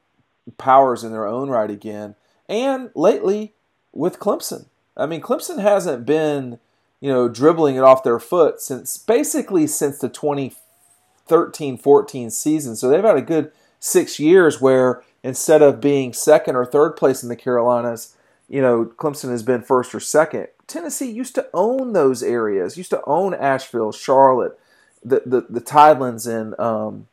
powers 0.57 1.05
in 1.05 1.13
their 1.13 1.27
own 1.27 1.51
right 1.51 1.71
again, 1.71 2.15
and 2.49 2.91
lately 2.95 3.53
with 3.93 4.19
Clemson, 4.19 4.67
I 4.97 5.05
mean, 5.07 5.21
Clemson 5.21 5.61
hasn't 5.61 6.07
been 6.07 6.59
you 7.01 7.13
know 7.13 7.29
dribbling 7.29 7.77
it 7.77 7.83
off 7.83 8.03
their 8.03 8.19
foot 8.19 8.61
since 8.61 8.99
basically 8.99 9.67
since 9.67 9.99
the 9.99 10.11
2013-14 10.11 12.33
season. 12.33 12.77
So 12.77 12.89
they've 12.89 13.05
had 13.05 13.17
a 13.17 13.23
good 13.23 13.53
six 13.81 14.19
years 14.19 14.61
where 14.61 15.03
instead 15.23 15.63
of 15.63 15.81
being 15.81 16.13
second 16.13 16.57
or 16.57 16.67
third 16.67 16.97
place 16.97 17.23
in 17.23 17.29
the 17.29 17.37
Carolinas, 17.37 18.17
you 18.49 18.61
know, 18.61 18.85
Clemson 18.85 19.31
has 19.31 19.43
been 19.43 19.63
first 19.63 19.95
or 19.95 20.01
second 20.01 20.49
Tennessee 20.69 21.11
used 21.11 21.35
to 21.35 21.49
own 21.53 21.95
those 21.95 22.23
areas, 22.23 22.77
used 22.77 22.91
to 22.91 23.03
own 23.07 23.35
Asheville, 23.35 23.91
Charlotte, 23.91 24.57
the 25.03 25.23
the, 25.27 25.47
the 25.49 25.61
Tidelands 25.61 26.29
in 26.29 26.55
um, 26.61 27.09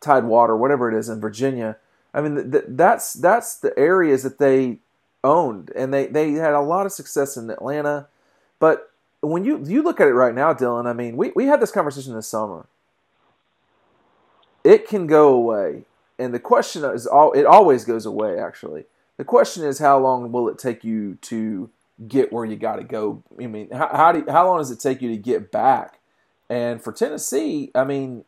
Tidewater, 0.00 0.56
whatever 0.56 0.90
it 0.90 0.98
is 0.98 1.08
in 1.08 1.20
Virginia. 1.20 1.76
I 2.12 2.22
mean, 2.22 2.50
th- 2.50 2.64
that's 2.68 3.12
that's 3.12 3.56
the 3.56 3.78
areas 3.78 4.22
that 4.22 4.38
they 4.38 4.78
owned, 5.22 5.70
and 5.76 5.92
they 5.92 6.06
they 6.06 6.32
had 6.32 6.54
a 6.54 6.60
lot 6.60 6.86
of 6.86 6.92
success 6.92 7.36
in 7.36 7.50
Atlanta. 7.50 8.08
But 8.58 8.90
when 9.20 9.44
you 9.44 9.62
you 9.64 9.82
look 9.82 10.00
at 10.00 10.08
it 10.08 10.14
right 10.14 10.34
now, 10.34 10.54
Dylan, 10.54 10.86
I 10.86 10.94
mean, 10.94 11.16
we 11.16 11.30
we 11.36 11.46
had 11.46 11.60
this 11.60 11.70
conversation 11.70 12.14
this 12.14 12.26
summer. 12.26 12.66
It 14.64 14.88
can 14.88 15.06
go 15.06 15.28
away, 15.28 15.82
and 16.18 16.32
the 16.32 16.40
question 16.40 16.84
is, 16.84 17.06
all 17.06 17.32
it 17.32 17.44
always 17.44 17.84
goes 17.84 18.06
away. 18.06 18.38
Actually, 18.38 18.84
the 19.18 19.24
question 19.24 19.62
is, 19.62 19.78
how 19.78 19.98
long 19.98 20.32
will 20.32 20.48
it 20.48 20.58
take 20.58 20.84
you 20.84 21.18
to 21.22 21.68
get 22.08 22.32
where 22.32 22.44
you 22.44 22.56
got 22.56 22.76
to 22.76 22.84
go? 22.84 23.22
I 23.40 23.46
mean, 23.46 23.70
how 23.70 23.88
how, 23.92 24.12
do, 24.12 24.24
how 24.30 24.46
long 24.46 24.58
does 24.58 24.70
it 24.70 24.80
take 24.80 25.00
you 25.02 25.10
to 25.10 25.16
get 25.16 25.50
back? 25.52 26.00
And 26.48 26.82
for 26.82 26.92
Tennessee, 26.92 27.70
I 27.74 27.84
mean, 27.84 28.24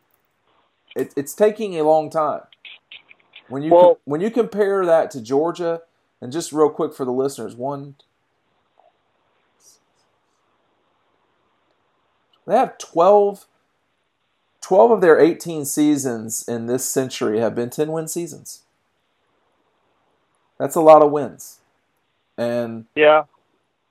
it, 0.95 1.13
it's 1.15 1.33
taking 1.33 1.79
a 1.79 1.83
long 1.83 2.09
time. 2.09 2.41
When 3.49 3.63
you 3.63 3.71
Well- 3.71 3.99
when 4.05 4.21
you 4.21 4.31
compare 4.31 4.85
that 4.85 5.11
to 5.11 5.21
Georgia, 5.21 5.81
and 6.21 6.31
just 6.31 6.51
real 6.51 6.69
quick 6.69 6.93
for 6.93 7.05
the 7.05 7.11
listeners, 7.11 7.55
one 7.55 7.95
they 12.45 12.55
have 12.55 12.77
12, 12.77 13.45
12 14.61 14.91
of 14.91 15.01
their 15.01 15.19
18 15.19 15.65
seasons 15.65 16.47
in 16.47 16.65
this 16.65 16.89
century 16.89 17.39
have 17.39 17.55
been 17.55 17.69
10 17.69 17.91
win 17.91 18.07
seasons. 18.07 18.63
That's 20.57 20.75
a 20.75 20.81
lot 20.81 21.01
of 21.01 21.11
wins. 21.11 21.59
And 22.37 22.85
Yeah. 22.95 23.23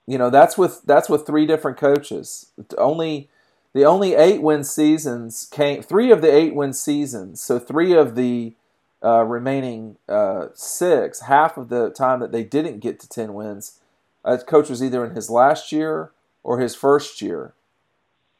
You 0.07 0.19
know 0.19 0.31
that's 0.31 0.57
with 0.57 0.83
that's 0.85 1.09
with 1.09 1.27
three 1.27 1.47
different 1.47 1.79
coaches. 1.79 2.53
Only 2.79 3.29
the 3.75 3.85
only 3.85 4.15
eight 4.15 4.41
win 4.41 4.65
seasons 4.65 5.49
came 5.51 5.83
three 5.83 6.11
of 6.11 6.23
the 6.23 6.35
eight 6.35 6.55
win 6.55 6.73
seasons. 6.73 7.41
So 7.41 7.59
three 7.59 7.93
of 7.93 8.15
the 8.15 8.55
uh, 9.05 9.25
remaining 9.25 9.97
uh, 10.09 10.47
six, 10.55 11.21
half 11.21 11.57
of 11.57 11.69
the 11.69 11.91
time 11.91 12.21
that 12.21 12.33
they 12.33 12.45
didn't 12.45 12.81
get 12.81 12.99
to 13.01 13.09
ten 13.09 13.35
wins, 13.35 13.79
a 14.25 14.39
coach 14.39 14.71
was 14.71 14.83
either 14.83 15.05
in 15.05 15.15
his 15.15 15.29
last 15.29 15.73
year 15.73 16.13
or 16.43 16.61
his 16.61 16.75
first 16.75 17.21
year. 17.21 17.55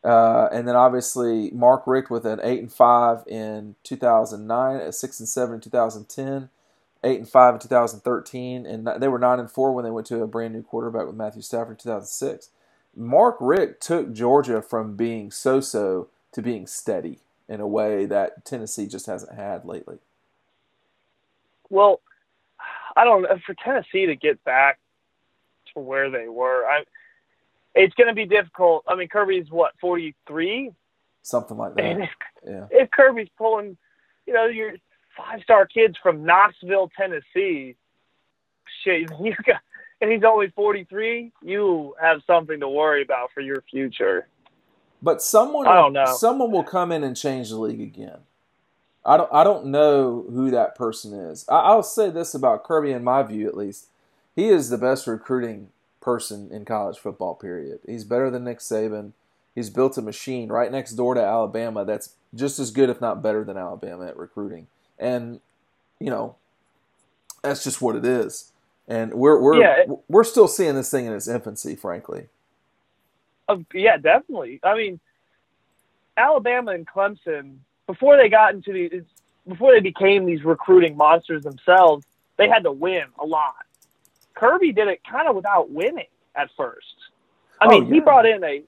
Uh, 0.05 0.49
and 0.53 0.69
then 0.69 0.77
obviously 0.77 1.51
Mark 1.51 1.83
Richt 1.85 2.11
with 2.11 2.25
an 2.25 2.39
eight 2.45 2.61
and 2.61 2.73
five 2.73 3.25
in 3.27 3.75
2009, 3.83 4.77
a 4.77 4.93
six 4.93 5.19
and 5.19 5.29
seven 5.29 5.57
in 5.57 5.61
2010, 5.61 6.49
eight 7.07 7.21
and 7.21 7.29
five 7.31 7.55
in 7.55 7.61
2013, 7.61 8.67
and 8.67 8.89
they 8.99 9.09
were 9.09 9.21
nine 9.21 9.41
and 9.41 9.51
four 9.51 9.73
when 9.73 9.85
they 9.85 9.93
went 9.93 10.09
to 10.09 10.23
a 10.23 10.29
brand 10.29 10.55
new 10.55 10.63
quarterback 10.63 11.07
with 11.07 11.17
Matthew 11.17 11.43
Stafford 11.43 11.73
in 11.73 11.79
2006. 11.79 12.51
Mark 12.97 13.39
Richt 13.41 13.83
took 13.83 14.13
Georgia 14.13 14.63
from 14.63 14.97
being 14.97 15.31
so-so 15.33 16.09
to 16.33 16.43
being 16.43 16.67
steady 16.67 17.21
in 17.49 17.61
a 17.61 17.69
way 17.69 18.07
that 18.07 18.45
Tennessee 18.45 18.89
just 18.89 19.07
hasn't 19.07 19.37
had 19.37 19.65
lately. 19.67 19.99
Well, 21.71 22.01
I 22.97 23.05
don't 23.05 23.23
know 23.23 23.39
for 23.47 23.55
Tennessee 23.55 24.07
to 24.07 24.17
get 24.17 24.43
back 24.45 24.79
to 25.75 25.81
where 25.81 26.11
they 26.11 26.29
were. 26.29 26.65
I, 26.67 26.85
it's 27.75 27.95
going 27.95 28.09
to 28.09 28.15
be 28.15 28.27
difficult. 28.27 28.85
I 28.89 28.97
mean, 28.97 29.09
Kirby's 29.09 29.51
what 29.51 29.73
forty 29.81 30.15
three, 30.29 30.73
Something 31.23 31.57
like 31.59 31.77
that. 31.77 32.03
if, 32.03 32.11
Yeah. 32.47 32.69
if 32.71 32.91
Kirby's 32.91 33.29
pulling, 33.39 33.77
you 34.27 34.35
know, 34.35 34.47
your 34.47 34.75
five 35.17 35.41
star 35.43 35.67
kids 35.67 35.97
from 36.03 36.25
Knoxville, 36.25 36.91
Tennessee, 36.97 37.77
shit, 38.85 39.11
you 39.21 39.35
got, 39.47 39.61
and 40.01 40.11
he's 40.11 40.23
only 40.25 40.53
forty 40.55 40.85
three. 40.85 41.33
You 41.43 41.95
have 42.01 42.21
something 42.27 42.61
to 42.61 42.69
worry 42.69 43.03
about 43.03 43.31
for 43.35 43.41
your 43.41 43.63
future. 43.71 44.29
But 45.03 45.23
someone, 45.23 45.67
I 45.67 45.75
don't 45.75 45.93
know. 45.93 46.07
someone 46.17 46.51
will 46.51 46.65
come 46.65 46.91
in 46.91 47.05
and 47.05 47.17
change 47.17 47.51
the 47.51 47.57
league 47.57 47.81
again. 47.81 48.19
I 49.05 49.17
don't, 49.17 49.33
I 49.33 49.45
don't 49.45 49.67
know 49.67 50.25
who 50.29 50.51
that 50.51 50.75
person 50.75 51.13
is. 51.13 51.45
I, 51.49 51.59
I'll 51.59 51.83
say 51.83 52.11
this 52.11 52.35
about 52.35 52.65
Kirby, 52.65 52.91
in 52.91 53.05
my 53.05 53.23
view 53.23 53.47
at 53.47 53.57
least, 53.57 53.87
he 54.35 54.49
is 54.49 54.69
the 54.69 54.79
best 54.79 55.07
recruiting 55.07 55.69
person 56.01 56.51
in 56.51 56.65
college 56.65 56.99
football. 56.99 57.35
Period. 57.35 57.81
He's 57.87 58.05
better 58.05 58.31
than 58.31 58.45
Nick 58.45 58.59
Saban. 58.59 59.13
He's 59.55 59.71
built 59.71 59.97
a 59.97 60.03
machine 60.03 60.49
right 60.49 60.73
next 60.73 60.93
door 60.93 61.15
to 61.15 61.23
Alabama 61.23 61.85
that's 61.85 62.15
just 62.35 62.59
as 62.59 62.71
good, 62.71 62.91
if 62.91 63.01
not 63.01 63.23
better, 63.23 63.45
than 63.45 63.57
Alabama 63.57 64.07
at 64.07 64.17
recruiting. 64.17 64.67
And 64.99 65.41
you 66.01 66.11
know, 66.11 66.37
that's 67.43 67.65
just 67.65 67.83
what 67.83 67.97
it 67.97 68.05
is. 68.07 68.53
And 68.89 69.15
we're 69.15 69.41
we're 69.41 69.61
Yeah, 69.61 69.77
it- 69.83 69.91
we're 70.09 70.25
still 70.25 70.49
seeing 70.49 70.75
this 70.77 70.91
thing 70.91 71.07
in 71.07 71.13
its 71.15 71.29
infancy, 71.29 71.77
frankly. 71.77 72.29
Uh, 73.49 73.59
yeah, 73.75 73.97
definitely. 73.99 74.61
I 74.65 74.77
mean, 74.77 75.01
Alabama 76.17 76.73
and 76.73 76.87
Clemson 76.87 77.59
before 77.87 78.17
they 78.19 78.29
got 78.31 78.55
into 78.55 78.73
the 78.73 79.03
before 79.49 79.73
they 79.75 79.81
became 79.81 80.27
these 80.27 80.45
recruiting 80.45 80.97
monsters 80.97 81.45
themselves, 81.45 82.05
they 82.39 82.49
had 82.49 82.65
to 82.65 82.73
win 82.73 83.05
a 83.21 83.27
lot. 83.27 83.55
Kirby 84.37 84.73
did 84.73 84.89
it 84.89 85.01
kind 85.11 85.29
of 85.29 85.37
without 85.37 85.71
winning 85.71 86.09
at 86.37 86.51
first. 86.57 86.87
I 87.61 87.67
Oh, 87.67 87.69
mean, 87.69 87.87
he 87.87 88.01
brought 88.01 88.27
in 88.27 88.45
a 88.45 88.63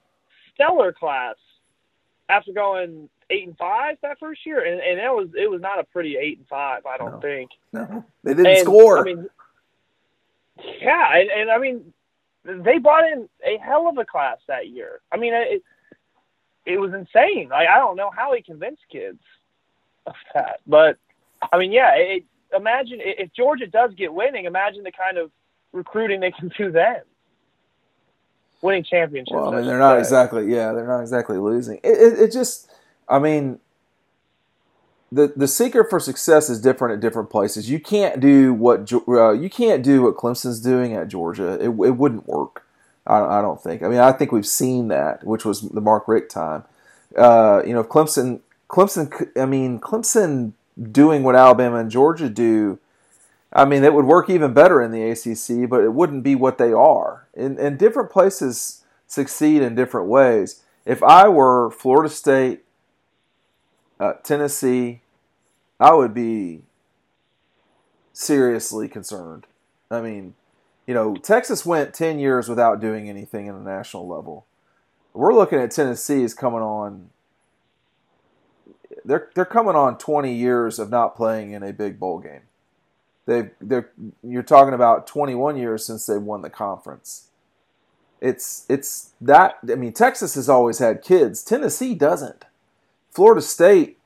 stellar 0.53 0.93
class 0.93 1.35
after 2.29 2.53
going 2.53 3.09
eight 3.29 3.47
and 3.47 3.57
five 3.57 3.97
that 4.01 4.19
first 4.19 4.45
year, 4.45 4.63
and, 4.65 4.81
and 4.81 4.99
it 4.99 5.09
was 5.11 5.29
it 5.37 5.49
was 5.49 5.61
not 5.61 5.79
a 5.79 5.83
pretty 5.83 6.17
eight 6.17 6.37
and 6.39 6.47
five. 6.47 6.85
I 6.85 6.97
don't 6.97 7.13
No. 7.13 7.19
think. 7.19 7.51
No, 7.73 8.05
they 8.23 8.33
didn't 8.33 8.47
And, 8.47 8.59
score. 8.59 8.99
I 8.99 9.03
mean, 9.03 9.29
yeah, 10.81 11.17
and, 11.17 11.29
and 11.29 11.51
I 11.51 11.57
mean, 11.57 11.93
they 12.43 12.77
brought 12.79 13.05
in 13.11 13.29
a 13.45 13.57
hell 13.57 13.87
of 13.87 13.97
a 13.97 14.05
class 14.05 14.37
that 14.47 14.69
year. 14.69 15.01
I 15.11 15.17
mean, 15.17 15.33
it 15.33 15.63
it 16.65 16.79
was 16.79 16.93
insane. 16.93 17.49
Like 17.49 17.67
I 17.67 17.77
don't 17.77 17.95
know 17.97 18.11
how 18.15 18.33
he 18.33 18.41
convinced 18.41 18.83
kids 18.91 19.19
of 20.05 20.15
that, 20.33 20.59
but 20.67 20.97
I 21.51 21.57
mean, 21.57 21.71
yeah. 21.71 21.91
It, 21.95 22.23
imagine 22.55 22.99
if 23.01 23.31
Georgia 23.33 23.67
does 23.67 23.93
get 23.95 24.13
winning. 24.13 24.45
Imagine 24.45 24.83
the 24.83 24.91
kind 24.91 25.17
of 25.17 25.31
recruiting 25.71 26.19
they 26.19 26.31
can 26.31 26.51
do 26.57 26.71
then. 26.71 27.01
Winning 28.61 28.83
championships. 28.83 29.31
Well, 29.33 29.53
I 29.53 29.57
mean, 29.57 29.67
they're 29.67 29.79
not 29.79 29.99
exactly. 29.99 30.51
Yeah, 30.51 30.73
they're 30.73 30.87
not 30.87 30.99
exactly 31.01 31.37
losing. 31.37 31.77
It, 31.83 31.91
it, 31.91 32.19
it 32.19 32.31
just, 32.33 32.69
I 33.09 33.19
mean, 33.19 33.59
the 35.11 35.33
the 35.35 35.47
secret 35.47 35.89
for 35.89 35.99
success 35.99 36.49
is 36.49 36.61
different 36.61 36.93
at 36.93 36.99
different 36.99 37.29
places. 37.29 37.69
You 37.69 37.79
can't 37.79 38.19
do 38.19 38.53
what 38.53 38.91
uh, 39.07 39.31
you 39.31 39.49
can't 39.49 39.83
do 39.83 40.03
what 40.03 40.15
Clemson's 40.15 40.59
doing 40.59 40.93
at 40.93 41.07
Georgia. 41.07 41.53
It, 41.53 41.69
it 41.69 41.69
wouldn't 41.69 42.27
work. 42.27 42.65
I, 43.07 43.39
I 43.39 43.41
don't 43.41 43.61
think. 43.61 43.81
I 43.81 43.87
mean, 43.87 43.99
I 43.99 44.11
think 44.11 44.31
we've 44.31 44.45
seen 44.45 44.87
that, 44.89 45.25
which 45.25 45.45
was 45.45 45.61
the 45.61 45.81
Mark 45.81 46.07
Richt 46.07 46.29
time. 46.29 46.63
Uh, 47.17 47.63
you 47.65 47.73
know, 47.73 47.83
Clemson, 47.83 48.41
Clemson. 48.69 49.29
I 49.35 49.45
mean, 49.45 49.79
Clemson 49.79 50.53
doing 50.91 51.23
what 51.23 51.35
Alabama 51.35 51.77
and 51.77 51.91
Georgia 51.91 52.29
do. 52.29 52.79
I 53.51 53.65
mean, 53.65 53.83
it 53.83 53.95
would 53.95 54.05
work 54.05 54.29
even 54.29 54.53
better 54.53 54.79
in 54.79 54.91
the 54.91 55.09
ACC, 55.09 55.67
but 55.67 55.83
it 55.83 55.93
wouldn't 55.93 56.23
be 56.23 56.35
what 56.35 56.59
they 56.59 56.71
are. 56.71 57.27
And, 57.35 57.57
and 57.57 57.79
different 57.79 58.11
places 58.11 58.83
succeed 59.07 59.63
in 59.63 59.73
different 59.73 60.07
ways. 60.07 60.61
If 60.85 61.01
I 61.01 61.27
were 61.27 61.71
Florida 61.71 62.13
State, 62.13 62.63
uh, 63.99 64.13
Tennessee, 64.23 65.01
I 65.79 65.93
would 65.93 66.13
be 66.13 66.63
seriously 68.13 68.87
concerned. 68.87 69.47
I 69.91 70.01
mean, 70.01 70.35
you 70.85 70.93
know, 70.93 71.15
Texas 71.15 71.65
went 71.65 71.93
10 71.93 72.19
years 72.19 72.49
without 72.49 72.79
doing 72.79 73.09
anything 73.09 73.47
in 73.47 73.55
the 73.55 73.69
national 73.69 74.07
level. 74.07 74.45
We're 75.13 75.33
looking 75.33 75.59
at 75.59 75.71
Tennessee 75.71 76.23
is 76.23 76.33
coming 76.33 76.61
on 76.61 77.09
they're 79.05 79.29
they're 79.33 79.45
coming 79.45 79.75
on 79.75 79.97
20 79.97 80.33
years 80.33 80.79
of 80.79 80.89
not 80.89 81.15
playing 81.15 81.51
in 81.51 81.63
a 81.63 81.73
big 81.73 81.99
bowl 81.99 82.19
game. 82.19 82.41
They 83.25 83.51
they're 83.61 83.91
you're 84.23 84.43
talking 84.43 84.73
about 84.73 85.07
21 85.07 85.57
years 85.57 85.85
since 85.85 86.05
they 86.05 86.17
won 86.17 86.41
the 86.41 86.49
conference. 86.49 87.29
It's 88.21 88.65
it's 88.69 89.11
that 89.21 89.57
I 89.69 89.75
mean 89.75 89.93
Texas 89.93 90.35
has 90.35 90.49
always 90.49 90.79
had 90.79 91.01
kids. 91.01 91.43
Tennessee 91.43 91.95
doesn't. 91.95 92.45
Florida 93.11 93.41
State 93.41 93.97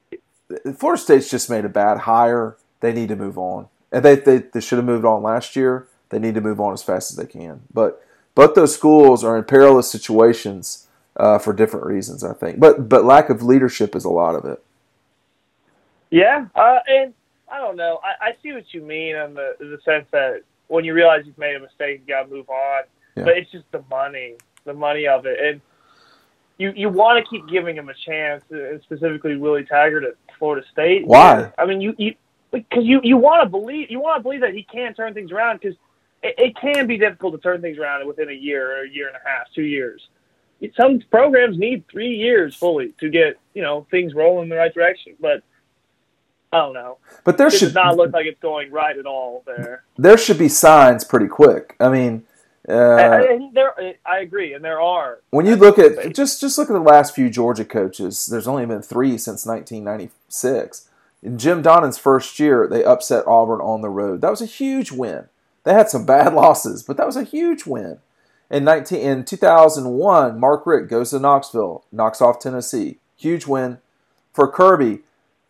Florida 0.76 1.02
State's 1.02 1.30
just 1.30 1.50
made 1.50 1.66
a 1.66 1.70
bad 1.70 2.00
hire. 2.00 2.58
They 2.80 2.94
need 2.94 3.10
to 3.10 3.16
move 3.16 3.38
on. 3.38 3.68
And 3.92 4.04
they 4.04 4.16
they, 4.16 4.40
they 4.40 4.62
should 4.62 4.78
have 4.78 4.86
moved 4.86 5.06
on 5.06 5.24
last 5.24 5.56
year. 5.56 5.88
They 6.10 6.20
need 6.20 6.36
to 6.36 6.42
move 6.42 6.60
on 6.60 6.74
as 6.74 6.84
fast 6.84 7.12
as 7.12 7.18
they 7.18 7.26
can. 7.26 7.62
But 7.74 8.04
both 8.36 8.56
those 8.56 8.74
schools 8.74 9.24
are 9.24 9.38
in 9.38 9.44
perilous 9.46 9.90
situations 9.90 10.88
uh, 11.18 11.40
for 11.40 11.54
different 11.54 11.86
reasons, 11.86 12.24
I 12.24 12.34
think. 12.34 12.60
But 12.60 12.90
but 12.90 13.06
lack 13.06 13.30
of 13.30 13.44
leadership 13.44 13.96
is 13.96 14.06
a 14.06 14.10
lot 14.10 14.36
of 14.36 14.46
it. 14.46 14.64
Yeah, 16.10 16.46
uh, 16.56 16.80
and 16.88 17.14
I 17.52 17.58
don't 17.60 17.76
know. 17.76 18.00
I, 18.04 18.30
I 18.30 18.32
see 18.44 18.52
what 18.52 18.66
you 18.74 18.82
mean 18.82 19.16
in 19.16 19.34
the 19.34 19.56
the 19.60 19.80
sense 19.86 20.06
that 20.12 20.42
when 20.68 20.86
you 20.86 20.94
realize 20.94 21.24
you've 21.26 21.38
made 21.38 21.56
a 21.56 21.60
mistake, 21.60 22.02
you 22.06 22.14
got 22.14 22.24
to 22.24 22.30
move 22.30 22.50
on. 22.50 22.84
Yeah. 23.16 23.26
But 23.26 23.38
it's 23.38 23.52
just 23.52 23.66
the 23.72 23.84
money, 23.90 24.36
the 24.66 24.74
money 24.74 25.08
of 25.08 25.26
it, 25.26 25.40
and 25.40 25.62
you 26.58 26.72
you 26.76 26.90
want 26.90 27.24
to 27.24 27.30
keep 27.30 27.48
giving 27.48 27.76
him 27.76 27.90
a 27.90 27.94
chance, 27.94 28.44
uh, 28.52 28.72
and 28.72 28.82
specifically 28.84 29.36
Willie 29.38 29.66
Taggart 29.66 30.04
at 30.04 30.16
Florida 30.38 30.66
State. 30.72 31.06
Why? 31.06 31.52
I 31.58 31.66
mean, 31.66 31.82
you 31.82 31.96
you 31.98 32.16
because 32.52 32.86
you 32.86 33.00
you 33.04 33.18
want 33.18 33.44
to 33.44 33.50
believe 33.50 33.90
you 33.90 34.00
want 34.00 34.20
to 34.20 34.24
believe 34.24 34.42
that 34.42 34.54
he 34.54 34.64
can 34.64 34.94
turn 34.94 35.14
things 35.14 35.32
around 35.32 35.60
because 35.62 35.76
it, 36.22 36.36
it 36.38 36.56
can 36.56 36.88
be 36.88 36.98
difficult 36.98 37.34
to 37.34 37.40
turn 37.40 37.62
things 37.62 37.78
around 37.78 38.08
within 38.08 38.30
a 38.30 38.34
year 38.34 38.80
or 38.80 38.84
a 38.84 38.90
year 38.90 39.08
and 39.08 39.16
a 39.16 39.28
half, 39.28 39.48
two 39.54 39.64
years. 39.64 40.08
Some 40.80 41.02
programs 41.12 41.58
need 41.58 41.84
three 41.92 42.16
years 42.16 42.56
fully 42.56 42.94
to 43.00 43.10
get 43.10 43.38
you 43.54 43.62
know 43.62 43.86
things 43.92 44.14
rolling 44.14 44.44
in 44.44 44.50
the 44.50 44.56
right 44.56 44.74
direction, 44.74 45.16
but 45.20 45.44
I 46.54 46.58
don't 46.58 46.74
know. 46.74 47.00
But 47.24 47.38
there 47.38 47.48
It 47.48 47.54
should 47.54 47.66
does 47.68 47.76
not 47.76 47.98
look 47.98 48.14
like 48.14 48.28
it's 48.28 48.40
going 48.40 48.72
right 48.72 48.98
at 48.98 49.06
all 49.08 49.44
there. 49.48 49.84
there 49.98 50.18
should 50.18 50.38
be 50.38 50.48
signs 50.48 51.04
pretty 51.04 51.28
quick. 51.28 51.76
I 51.80 51.90
mean, 51.90 52.26
uh, 52.68 53.26
and, 53.30 53.54
there, 53.54 53.74
I 54.06 54.20
agree, 54.20 54.54
and 54.54 54.64
there 54.64 54.80
are. 54.80 55.20
when 55.32 55.46
you 55.46 55.56
look 55.56 55.78
at 55.78 56.16
just 56.16 56.40
just 56.40 56.58
look 56.58 56.70
at 56.70 56.74
the 56.74 56.80
last 56.80 57.14
few 57.14 57.30
Georgia 57.30 57.66
coaches, 57.66 58.26
there's 58.28 58.48
only 58.48 58.66
been 58.66 58.82
three 58.82 59.18
since 59.18 59.46
1996. 59.46 60.90
In 61.22 61.38
Jim 61.38 61.62
Donnan's 61.62 61.98
first 61.98 62.40
year, 62.40 62.68
they 62.68 62.84
upset 62.84 63.28
Auburn 63.28 63.60
on 63.60 63.82
the 63.82 63.90
road. 63.90 64.22
That 64.22 64.32
was 64.32 64.42
a 64.42 64.46
huge 64.46 64.92
win. 64.92 65.26
They 65.64 65.74
had 65.74 65.90
some 65.90 66.06
bad 66.06 66.34
losses, 66.36 66.84
but 66.84 66.96
that 66.98 67.06
was 67.06 67.18
a 67.18 67.24
huge 67.24 67.66
win. 67.66 68.00
In 68.50 68.64
19 68.64 69.00
in 69.00 69.26
2001, 69.26 70.40
Mark 70.40 70.66
Richt 70.66 70.90
goes 70.90 71.10
to 71.10 71.20
Knoxville, 71.20 71.86
knocks 71.92 72.22
off 72.22 72.40
Tennessee. 72.40 73.00
Huge 73.18 73.46
win 73.46 73.80
for 74.34 74.50
Kirby. 74.50 75.00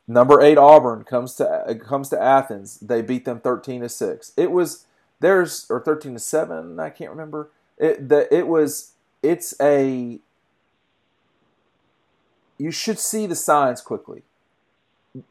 Number 0.07 0.41
eight 0.41 0.57
Auburn 0.57 1.03
comes 1.03 1.35
to 1.35 1.77
comes 1.85 2.09
to 2.09 2.21
Athens. 2.21 2.79
They 2.79 3.01
beat 3.01 3.25
them 3.25 3.39
13 3.39 3.81
to 3.81 3.89
six. 3.89 4.31
It 4.35 4.51
was 4.51 4.85
there's 5.23 5.65
or 5.69 5.79
13 5.79 6.13
to 6.13 6.19
seven. 6.19 6.79
I 6.79 6.89
can't 6.89 7.09
remember. 7.09 7.49
It 7.77 8.09
the, 8.09 8.33
it 8.33 8.47
was 8.47 8.91
it's 9.21 9.53
a 9.61 10.19
you 12.57 12.71
should 12.71 12.99
see 12.99 13.25
the 13.25 13.35
signs 13.35 13.81
quickly. 13.81 14.23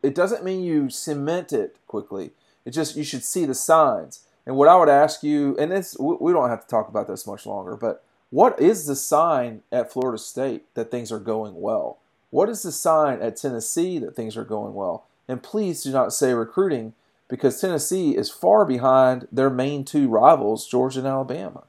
It 0.02 0.14
doesn't 0.14 0.44
mean 0.44 0.62
you 0.62 0.90
cement 0.90 1.52
it 1.52 1.76
quickly. 1.86 2.30
It 2.64 2.70
just 2.70 2.96
you 2.96 3.04
should 3.04 3.24
see 3.24 3.44
the 3.44 3.54
signs. 3.54 4.24
And 4.44 4.56
what 4.56 4.68
I 4.68 4.76
would 4.76 4.88
ask 4.88 5.22
you, 5.22 5.56
and 5.58 5.70
this 5.70 5.96
we 5.98 6.32
don't 6.32 6.48
have 6.48 6.62
to 6.62 6.68
talk 6.68 6.88
about 6.88 7.06
this 7.06 7.26
much 7.26 7.46
longer, 7.46 7.76
but 7.76 8.04
what 8.30 8.58
is 8.58 8.86
the 8.86 8.96
sign 8.96 9.62
at 9.70 9.92
Florida 9.92 10.18
State 10.18 10.64
that 10.74 10.90
things 10.90 11.12
are 11.12 11.20
going 11.20 11.60
well? 11.60 11.98
What 12.30 12.48
is 12.48 12.62
the 12.62 12.72
sign 12.72 13.20
at 13.20 13.36
Tennessee 13.36 13.98
that 13.98 14.16
things 14.16 14.36
are 14.36 14.44
going 14.44 14.74
well? 14.74 15.04
And 15.28 15.42
please 15.42 15.82
do 15.82 15.92
not 15.92 16.12
say 16.14 16.32
recruiting 16.32 16.94
because 17.32 17.58
Tennessee 17.58 18.14
is 18.14 18.28
far 18.28 18.66
behind 18.66 19.26
their 19.32 19.48
main 19.48 19.86
two 19.86 20.06
rivals, 20.06 20.68
Georgia 20.68 20.98
and 20.98 21.08
Alabama. 21.08 21.64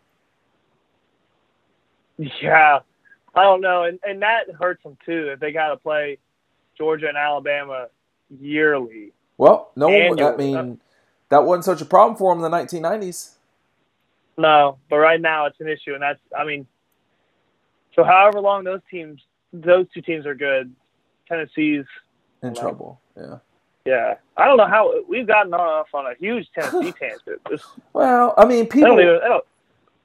Yeah, 2.18 2.80
I 3.34 3.44
don't 3.44 3.62
know, 3.62 3.84
and 3.84 3.98
and 4.04 4.22
that 4.24 4.52
hurts 4.60 4.84
them 4.84 4.98
too. 5.06 5.30
If 5.30 5.40
they 5.40 5.54
got 5.54 5.70
to 5.70 5.78
play 5.78 6.18
Georgia 6.78 7.08
and 7.08 7.16
Alabama 7.16 7.88
yearly. 8.42 9.14
Well, 9.38 9.72
no 9.78 9.88
one. 9.88 10.22
I 10.22 10.36
mean, 10.36 10.82
that 11.30 11.46
wasn't 11.46 11.64
such 11.64 11.80
a 11.80 11.86
problem 11.86 12.18
for 12.18 12.36
them 12.36 12.44
in 12.44 12.52
the 12.52 12.58
1990s. 12.58 13.36
No, 14.38 14.80
but 14.90 14.98
right 14.98 15.22
now 15.22 15.46
it's 15.46 15.62
an 15.62 15.70
issue, 15.70 15.94
and 15.94 16.02
that's 16.02 16.20
I 16.38 16.44
mean, 16.44 16.68
so 17.96 18.04
however 18.04 18.42
long 18.42 18.66
those 18.66 18.82
teams, 18.92 19.22
those 19.54 19.86
two 19.94 20.02
teams 20.02 20.26
are 20.26 20.36
good, 20.36 20.76
Tennessee's 21.30 21.86
In 22.42 22.54
trouble. 22.54 23.00
Yeah. 23.16 23.38
Yeah. 23.86 24.16
I 24.38 24.46
don't 24.46 24.58
know 24.58 24.68
how 24.68 24.94
we've 25.08 25.28
gotten 25.28 25.54
off 25.54 25.88
on 25.94 26.06
a 26.06 26.16
huge 26.20 26.50
Tennessee 26.54 26.92
tangent. 27.00 27.42
Well, 27.94 28.34
I 28.38 28.46
mean, 28.46 28.66
I 28.66 28.70
people. 28.70 28.90
don't 28.96 29.00
even. 29.02 29.20
I 29.24 29.40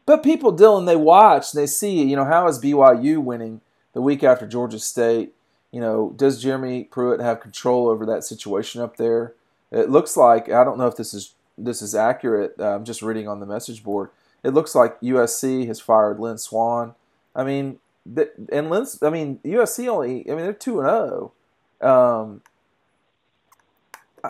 But 0.07 0.23
people, 0.23 0.55
Dylan, 0.57 0.87
they 0.87 0.97
watch, 0.97 1.53
and 1.55 1.63
they 1.63 1.67
see, 1.67 2.03
you 2.03 2.17
know, 2.17 2.25
how 2.25 2.49
is 2.49 2.59
BYU 2.59 3.19
winning 3.23 3.61
the 3.95 4.03
week 4.03 4.23
after 4.25 4.47
Georgia 4.47 4.79
State? 4.79 5.33
You 5.71 5.81
know, 5.81 6.13
does 6.17 6.43
Jeremy 6.43 6.85
Pruitt 6.85 7.21
have 7.21 7.41
control 7.41 7.89
over 7.89 8.07
that 8.07 8.25
situation 8.25 8.81
up 8.81 8.97
there? 8.97 9.35
It 9.71 9.91
looks 9.91 10.17
like 10.17 10.51
I 10.51 10.65
don't 10.65 10.79
know 10.79 10.87
if 10.87 10.97
this 10.97 11.13
is 11.13 11.35
this 11.57 11.83
is 11.83 11.95
accurate. 11.95 12.55
Uh, 12.59 12.75
I'm 12.75 12.85
just 12.85 13.03
reading 13.03 13.29
on 13.29 13.41
the 13.41 13.47
message 13.47 13.85
board. 13.85 14.11
It 14.43 14.55
looks 14.55 14.75
like 14.75 15.01
USC 15.01 15.67
has 15.67 15.81
fired 15.81 16.19
Lynn 16.19 16.39
Swann. 16.39 16.95
I 17.35 17.45
mean, 17.45 17.79
th- 18.15 18.31
and 18.51 18.71
Lynn, 18.71 18.87
I 19.03 19.11
mean 19.11 19.41
USC 19.45 19.87
only. 19.89 20.25
I 20.27 20.35
mean 20.35 20.45
they're 20.45 20.53
two 20.55 20.81
and 20.81 20.89
zero. 20.89 21.33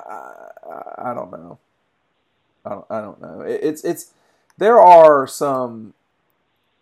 I, 0.06 1.10
I, 1.10 1.14
don't 1.14 1.30
know. 1.30 1.58
I 2.64 2.70
don't, 2.70 2.86
I 2.90 3.00
don't 3.00 3.20
know. 3.20 3.40
It, 3.42 3.60
it's 3.62 3.84
it's 3.84 4.12
there 4.58 4.80
are 4.80 5.26
some 5.26 5.94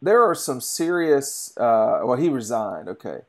there 0.03 0.23
are 0.23 0.35
some 0.35 0.61
serious 0.61 1.57
uh, 1.57 2.01
well 2.05 2.17
he 2.17 2.29
resigned 2.29 2.89
okay 2.89 3.21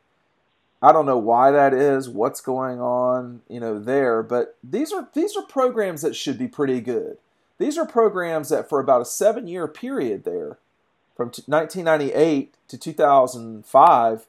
i 0.81 0.91
don't 0.91 1.05
know 1.05 1.17
why 1.17 1.51
that 1.51 1.73
is 1.73 2.09
what's 2.09 2.41
going 2.41 2.79
on 2.79 3.41
you 3.49 3.59
know 3.59 3.79
there 3.79 4.23
but 4.23 4.57
these 4.63 4.91
are 4.91 5.07
these 5.13 5.35
are 5.35 5.43
programs 5.43 6.01
that 6.01 6.15
should 6.15 6.37
be 6.37 6.47
pretty 6.47 6.81
good 6.81 7.17
these 7.57 7.77
are 7.77 7.85
programs 7.85 8.49
that 8.49 8.69
for 8.69 8.79
about 8.79 9.01
a 9.01 9.05
seven 9.05 9.47
year 9.47 9.67
period 9.67 10.23
there 10.23 10.57
from 11.15 11.31
t- 11.31 11.43
1998 11.47 12.53
to 12.67 12.77
2005 12.77 14.25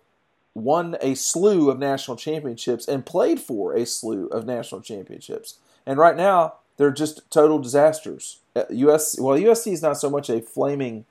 won 0.55 0.97
a 1.01 1.15
slew 1.15 1.71
of 1.71 1.79
national 1.79 2.17
championships 2.17 2.89
and 2.89 3.07
played 3.07 3.41
for 3.41 3.75
a 3.75 3.87
slew 3.87 4.27
of 4.29 4.47
national 4.47 4.81
championships 4.81 5.59
and 5.87 5.99
right 5.99 6.17
now 6.17 6.55
they're 6.77 6.91
just 6.91 7.31
total 7.31 7.59
disasters 7.59 8.41
Uh, 8.57 8.65
us 8.71 9.19
well 9.21 9.39
usc 9.39 9.71
is 9.71 9.83
not 9.83 9.99
so 9.99 10.11
much 10.11 10.29
a 10.29 10.41
flaming 10.41 11.05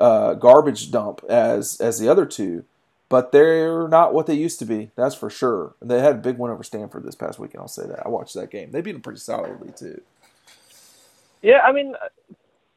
uh, 0.00 0.34
garbage 0.34 0.90
dump 0.90 1.22
as 1.28 1.80
as 1.80 1.98
the 1.98 2.08
other 2.08 2.26
two, 2.26 2.64
but 3.08 3.30
they're 3.32 3.88
not 3.88 4.14
what 4.14 4.26
they 4.26 4.34
used 4.34 4.58
to 4.58 4.64
be. 4.64 4.90
That's 4.96 5.14
for 5.14 5.30
sure. 5.30 5.74
They 5.82 6.00
had 6.00 6.16
a 6.16 6.18
big 6.18 6.38
win 6.38 6.50
over 6.50 6.62
Stanford 6.62 7.04
this 7.04 7.14
past 7.14 7.38
weekend. 7.38 7.60
I'll 7.60 7.68
say 7.68 7.86
that. 7.86 8.04
I 8.04 8.08
watched 8.08 8.34
that 8.34 8.50
game. 8.50 8.70
They 8.70 8.80
beat 8.80 8.92
them 8.92 9.02
pretty 9.02 9.20
solidly 9.20 9.72
too. 9.76 10.00
yeah, 11.42 11.60
I 11.60 11.72
mean, 11.72 11.94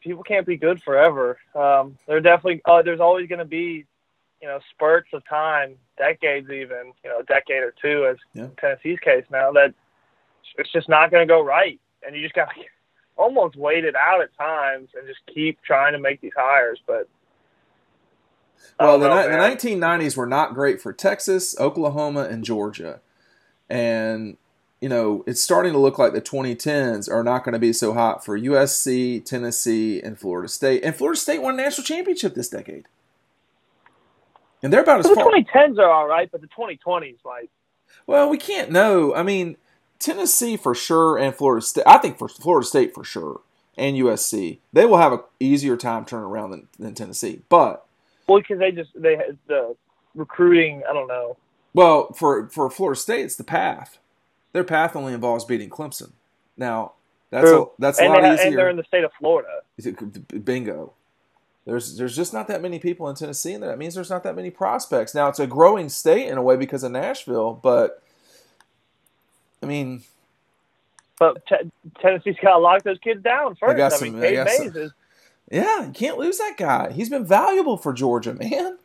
people 0.01 0.23
can't 0.23 0.45
be 0.45 0.57
good 0.57 0.83
forever. 0.83 1.37
Um, 1.55 1.97
they're 2.07 2.21
definitely. 2.21 2.61
Uh, 2.65 2.81
there's 2.81 2.99
always 2.99 3.27
going 3.29 3.39
to 3.39 3.45
be, 3.45 3.85
you 4.41 4.47
know, 4.47 4.59
spurts 4.71 5.09
of 5.13 5.23
time, 5.27 5.75
decades 5.97 6.49
even, 6.49 6.93
you 7.03 7.09
know, 7.09 7.19
a 7.19 7.23
decade 7.23 7.63
or 7.63 7.73
two, 7.81 8.05
as 8.05 8.17
Yeah. 8.33 8.47
Tennessee's 8.59 8.99
case 8.99 9.25
now, 9.31 9.51
that 9.53 9.73
it's 10.57 10.71
just 10.71 10.89
not 10.89 11.11
going 11.11 11.27
to 11.27 11.31
go 11.31 11.43
right, 11.43 11.79
and 12.05 12.15
you 12.15 12.21
just 12.21 12.35
got 12.35 12.49
to 12.53 12.61
almost 13.17 13.55
wait 13.55 13.85
it 13.85 13.95
out 13.95 14.21
at 14.21 14.35
times 14.37 14.89
and 14.95 15.07
just 15.07 15.19
keep 15.33 15.61
trying 15.63 15.93
to 15.93 15.99
make 15.99 16.21
these 16.21 16.33
hires. 16.35 16.79
But 16.85 17.07
Well, 18.79 18.99
the, 18.99 19.07
know, 19.07 19.23
the 19.23 19.37
1990s 19.37 20.17
were 20.17 20.25
not 20.25 20.53
great 20.53 20.81
for 20.81 20.93
Texas, 20.93 21.57
Oklahoma, 21.59 22.27
and 22.29 22.43
Georgia, 22.43 22.99
and 23.69 24.37
you 24.81 24.89
know 24.89 25.23
it's 25.25 25.41
starting 25.41 25.71
to 25.73 25.79
look 25.79 25.97
like 25.97 26.13
the 26.13 26.21
2010s 26.21 27.09
are 27.09 27.23
not 27.23 27.43
going 27.43 27.53
to 27.53 27.59
be 27.59 27.73
so 27.73 27.93
hot 27.93 28.23
for 28.23 28.37
USC, 28.37 29.23
Tennessee, 29.23 30.01
and 30.01 30.19
Florida 30.19 30.49
State. 30.49 30.83
And 30.83 30.95
Florida 30.95 31.19
State 31.19 31.41
won 31.41 31.55
a 31.55 31.57
national 31.57 31.85
championship 31.85 32.35
this 32.35 32.49
decade, 32.49 32.85
and 34.63 34.71
they're 34.71 34.81
about 34.81 34.99
as 34.99 35.07
the 35.07 35.15
far. 35.15 35.25
2010s 35.25 35.77
are 35.77 35.89
all 35.89 36.07
right, 36.07 36.29
but 36.31 36.41
the 36.41 36.47
2020s, 36.47 37.17
like, 37.23 37.49
Well, 38.07 38.29
we 38.29 38.37
can't 38.37 38.71
know. 38.71 39.13
I 39.15 39.23
mean, 39.23 39.57
Tennessee 39.99 40.57
for 40.57 40.75
sure, 40.75 41.17
and 41.17 41.33
Florida 41.35 41.65
State. 41.65 41.83
I 41.87 41.97
think 41.97 42.17
for 42.17 42.27
Florida 42.27 42.65
State 42.65 42.93
for 42.93 43.03
sure, 43.03 43.41
and 43.77 43.95
USC, 43.95 44.59
they 44.73 44.85
will 44.85 44.97
have 44.97 45.13
a 45.13 45.21
easier 45.39 45.77
time 45.77 46.05
turning 46.05 46.25
around 46.25 46.51
than, 46.51 46.67
than 46.79 46.93
Tennessee. 46.93 47.41
But 47.49 47.85
well, 48.27 48.39
because 48.39 48.59
they 48.59 48.71
just 48.71 48.91
they 48.95 49.17
the 49.47 49.75
recruiting. 50.13 50.83
I 50.89 50.93
don't 50.93 51.07
know. 51.07 51.37
well, 51.73 52.11
for 52.13 52.49
for 52.49 52.69
Florida 52.69 52.99
State, 52.99 53.25
it's 53.25 53.35
the 53.35 53.43
path. 53.43 53.99
Their 54.53 54.63
path 54.63 54.95
only 54.95 55.13
involves 55.13 55.45
beating 55.45 55.69
Clemson. 55.69 56.11
Now 56.57 56.93
that's 57.29 57.49
a, 57.49 57.65
that's 57.79 57.99
a 57.99 58.03
and, 58.03 58.13
lot 58.13 58.21
they 58.21 58.27
ha- 58.29 58.43
and 58.43 58.57
they're 58.57 58.69
in 58.69 58.77
the 58.77 58.83
state 58.83 59.03
of 59.03 59.11
Florida. 59.19 59.61
Bingo. 60.43 60.93
There's 61.65 61.97
there's 61.97 62.15
just 62.15 62.31
not 62.33 62.47
that 62.47 62.61
many 62.61 62.77
people 62.79 63.09
in 63.09 63.15
Tennessee, 63.15 63.53
and 63.53 63.63
that 63.63 63.77
means 63.79 63.95
there's 63.95 64.09
not 64.09 64.23
that 64.23 64.35
many 64.35 64.51
prospects. 64.51 65.15
Now 65.15 65.27
it's 65.29 65.39
a 65.39 65.47
growing 65.47 65.89
state 65.89 66.27
in 66.27 66.37
a 66.37 66.41
way 66.41 66.55
because 66.57 66.83
of 66.83 66.91
Nashville, 66.91 67.53
but 67.61 68.03
I 69.63 69.65
mean, 69.65 70.03
But 71.17 71.43
t- 71.47 71.71
Tennessee's 71.99 72.35
got 72.41 72.51
to 72.51 72.57
lock 72.59 72.83
those 72.83 72.99
kids 72.99 73.23
down 73.23 73.55
first. 73.55 73.77
got 73.77 73.93
I 73.93 73.95
some- 73.95 74.13
mean, 74.13 74.23
I 74.23 74.27
Cade 74.27 74.45
Mays 74.45 74.57
some- 74.57 74.77
is 74.77 74.91
Yeah, 75.51 75.85
you 75.87 75.91
can't 75.91 76.17
lose 76.19 76.37
that 76.37 76.55
guy. 76.57 76.91
He's 76.91 77.09
been 77.09 77.25
valuable 77.25 77.77
for 77.77 77.93
Georgia, 77.93 78.33
man. 78.33 78.77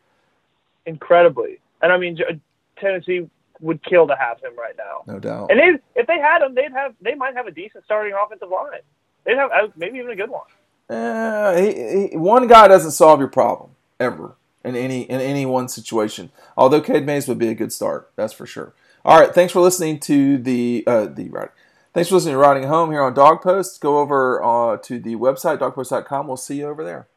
incredibly, 0.87 1.59
and 1.83 1.91
I 1.91 1.97
mean, 1.97 2.17
Tennessee 2.77 3.29
would 3.59 3.83
kill 3.83 4.07
to 4.07 4.15
have 4.15 4.39
him 4.41 4.53
right 4.57 4.75
now. 4.75 5.03
No 5.05 5.19
doubt. 5.19 5.51
And 5.51 5.59
they, 5.59 5.99
if 6.01 6.07
they 6.07 6.17
had 6.19 6.41
him, 6.41 6.55
they'd 6.55 6.71
have 6.71 6.95
they 6.99 7.13
might 7.13 7.35
have 7.35 7.45
a 7.45 7.51
decent 7.51 7.85
starting 7.85 8.13
offensive 8.13 8.49
line. 8.49 8.79
They'd 9.23 9.37
have 9.37 9.51
uh, 9.51 9.67
maybe 9.75 9.99
even 9.99 10.09
a 10.09 10.15
good 10.15 10.31
one. 10.31 10.47
Uh, 10.91 11.55
he, 11.55 12.09
he, 12.09 12.17
one 12.17 12.47
guy 12.47 12.67
doesn't 12.67 12.91
solve 12.91 13.19
your 13.19 13.29
problem 13.29 13.71
ever 13.99 14.35
in 14.63 14.75
any 14.75 15.03
in 15.03 15.21
any 15.21 15.45
one 15.45 15.69
situation. 15.69 16.31
Although 16.57 16.81
Cade 16.81 17.05
Mays 17.05 17.27
would 17.27 17.39
be 17.39 17.47
a 17.47 17.55
good 17.55 17.71
start, 17.71 18.11
that's 18.15 18.33
for 18.33 18.45
sure. 18.45 18.73
All 19.05 19.19
right, 19.19 19.33
thanks 19.33 19.53
for 19.53 19.61
listening 19.61 19.99
to 20.01 20.37
the 20.37 20.83
uh, 20.85 21.05
the 21.05 21.29
riding. 21.29 21.53
Thanks 21.93 22.09
for 22.09 22.15
listening 22.15 22.35
to 22.35 22.39
Riding 22.39 22.63
Home 22.63 22.91
here 22.91 23.03
on 23.03 23.13
Dawg 23.13 23.41
Post. 23.41 23.81
Go 23.81 23.99
over 23.99 24.41
uh, 24.43 24.77
to 24.77 24.99
the 24.99 25.15
website 25.15 25.59
dawgpost.com. 25.59 26.27
We'll 26.27 26.37
see 26.37 26.59
you 26.59 26.67
over 26.67 26.83
there. 26.83 27.07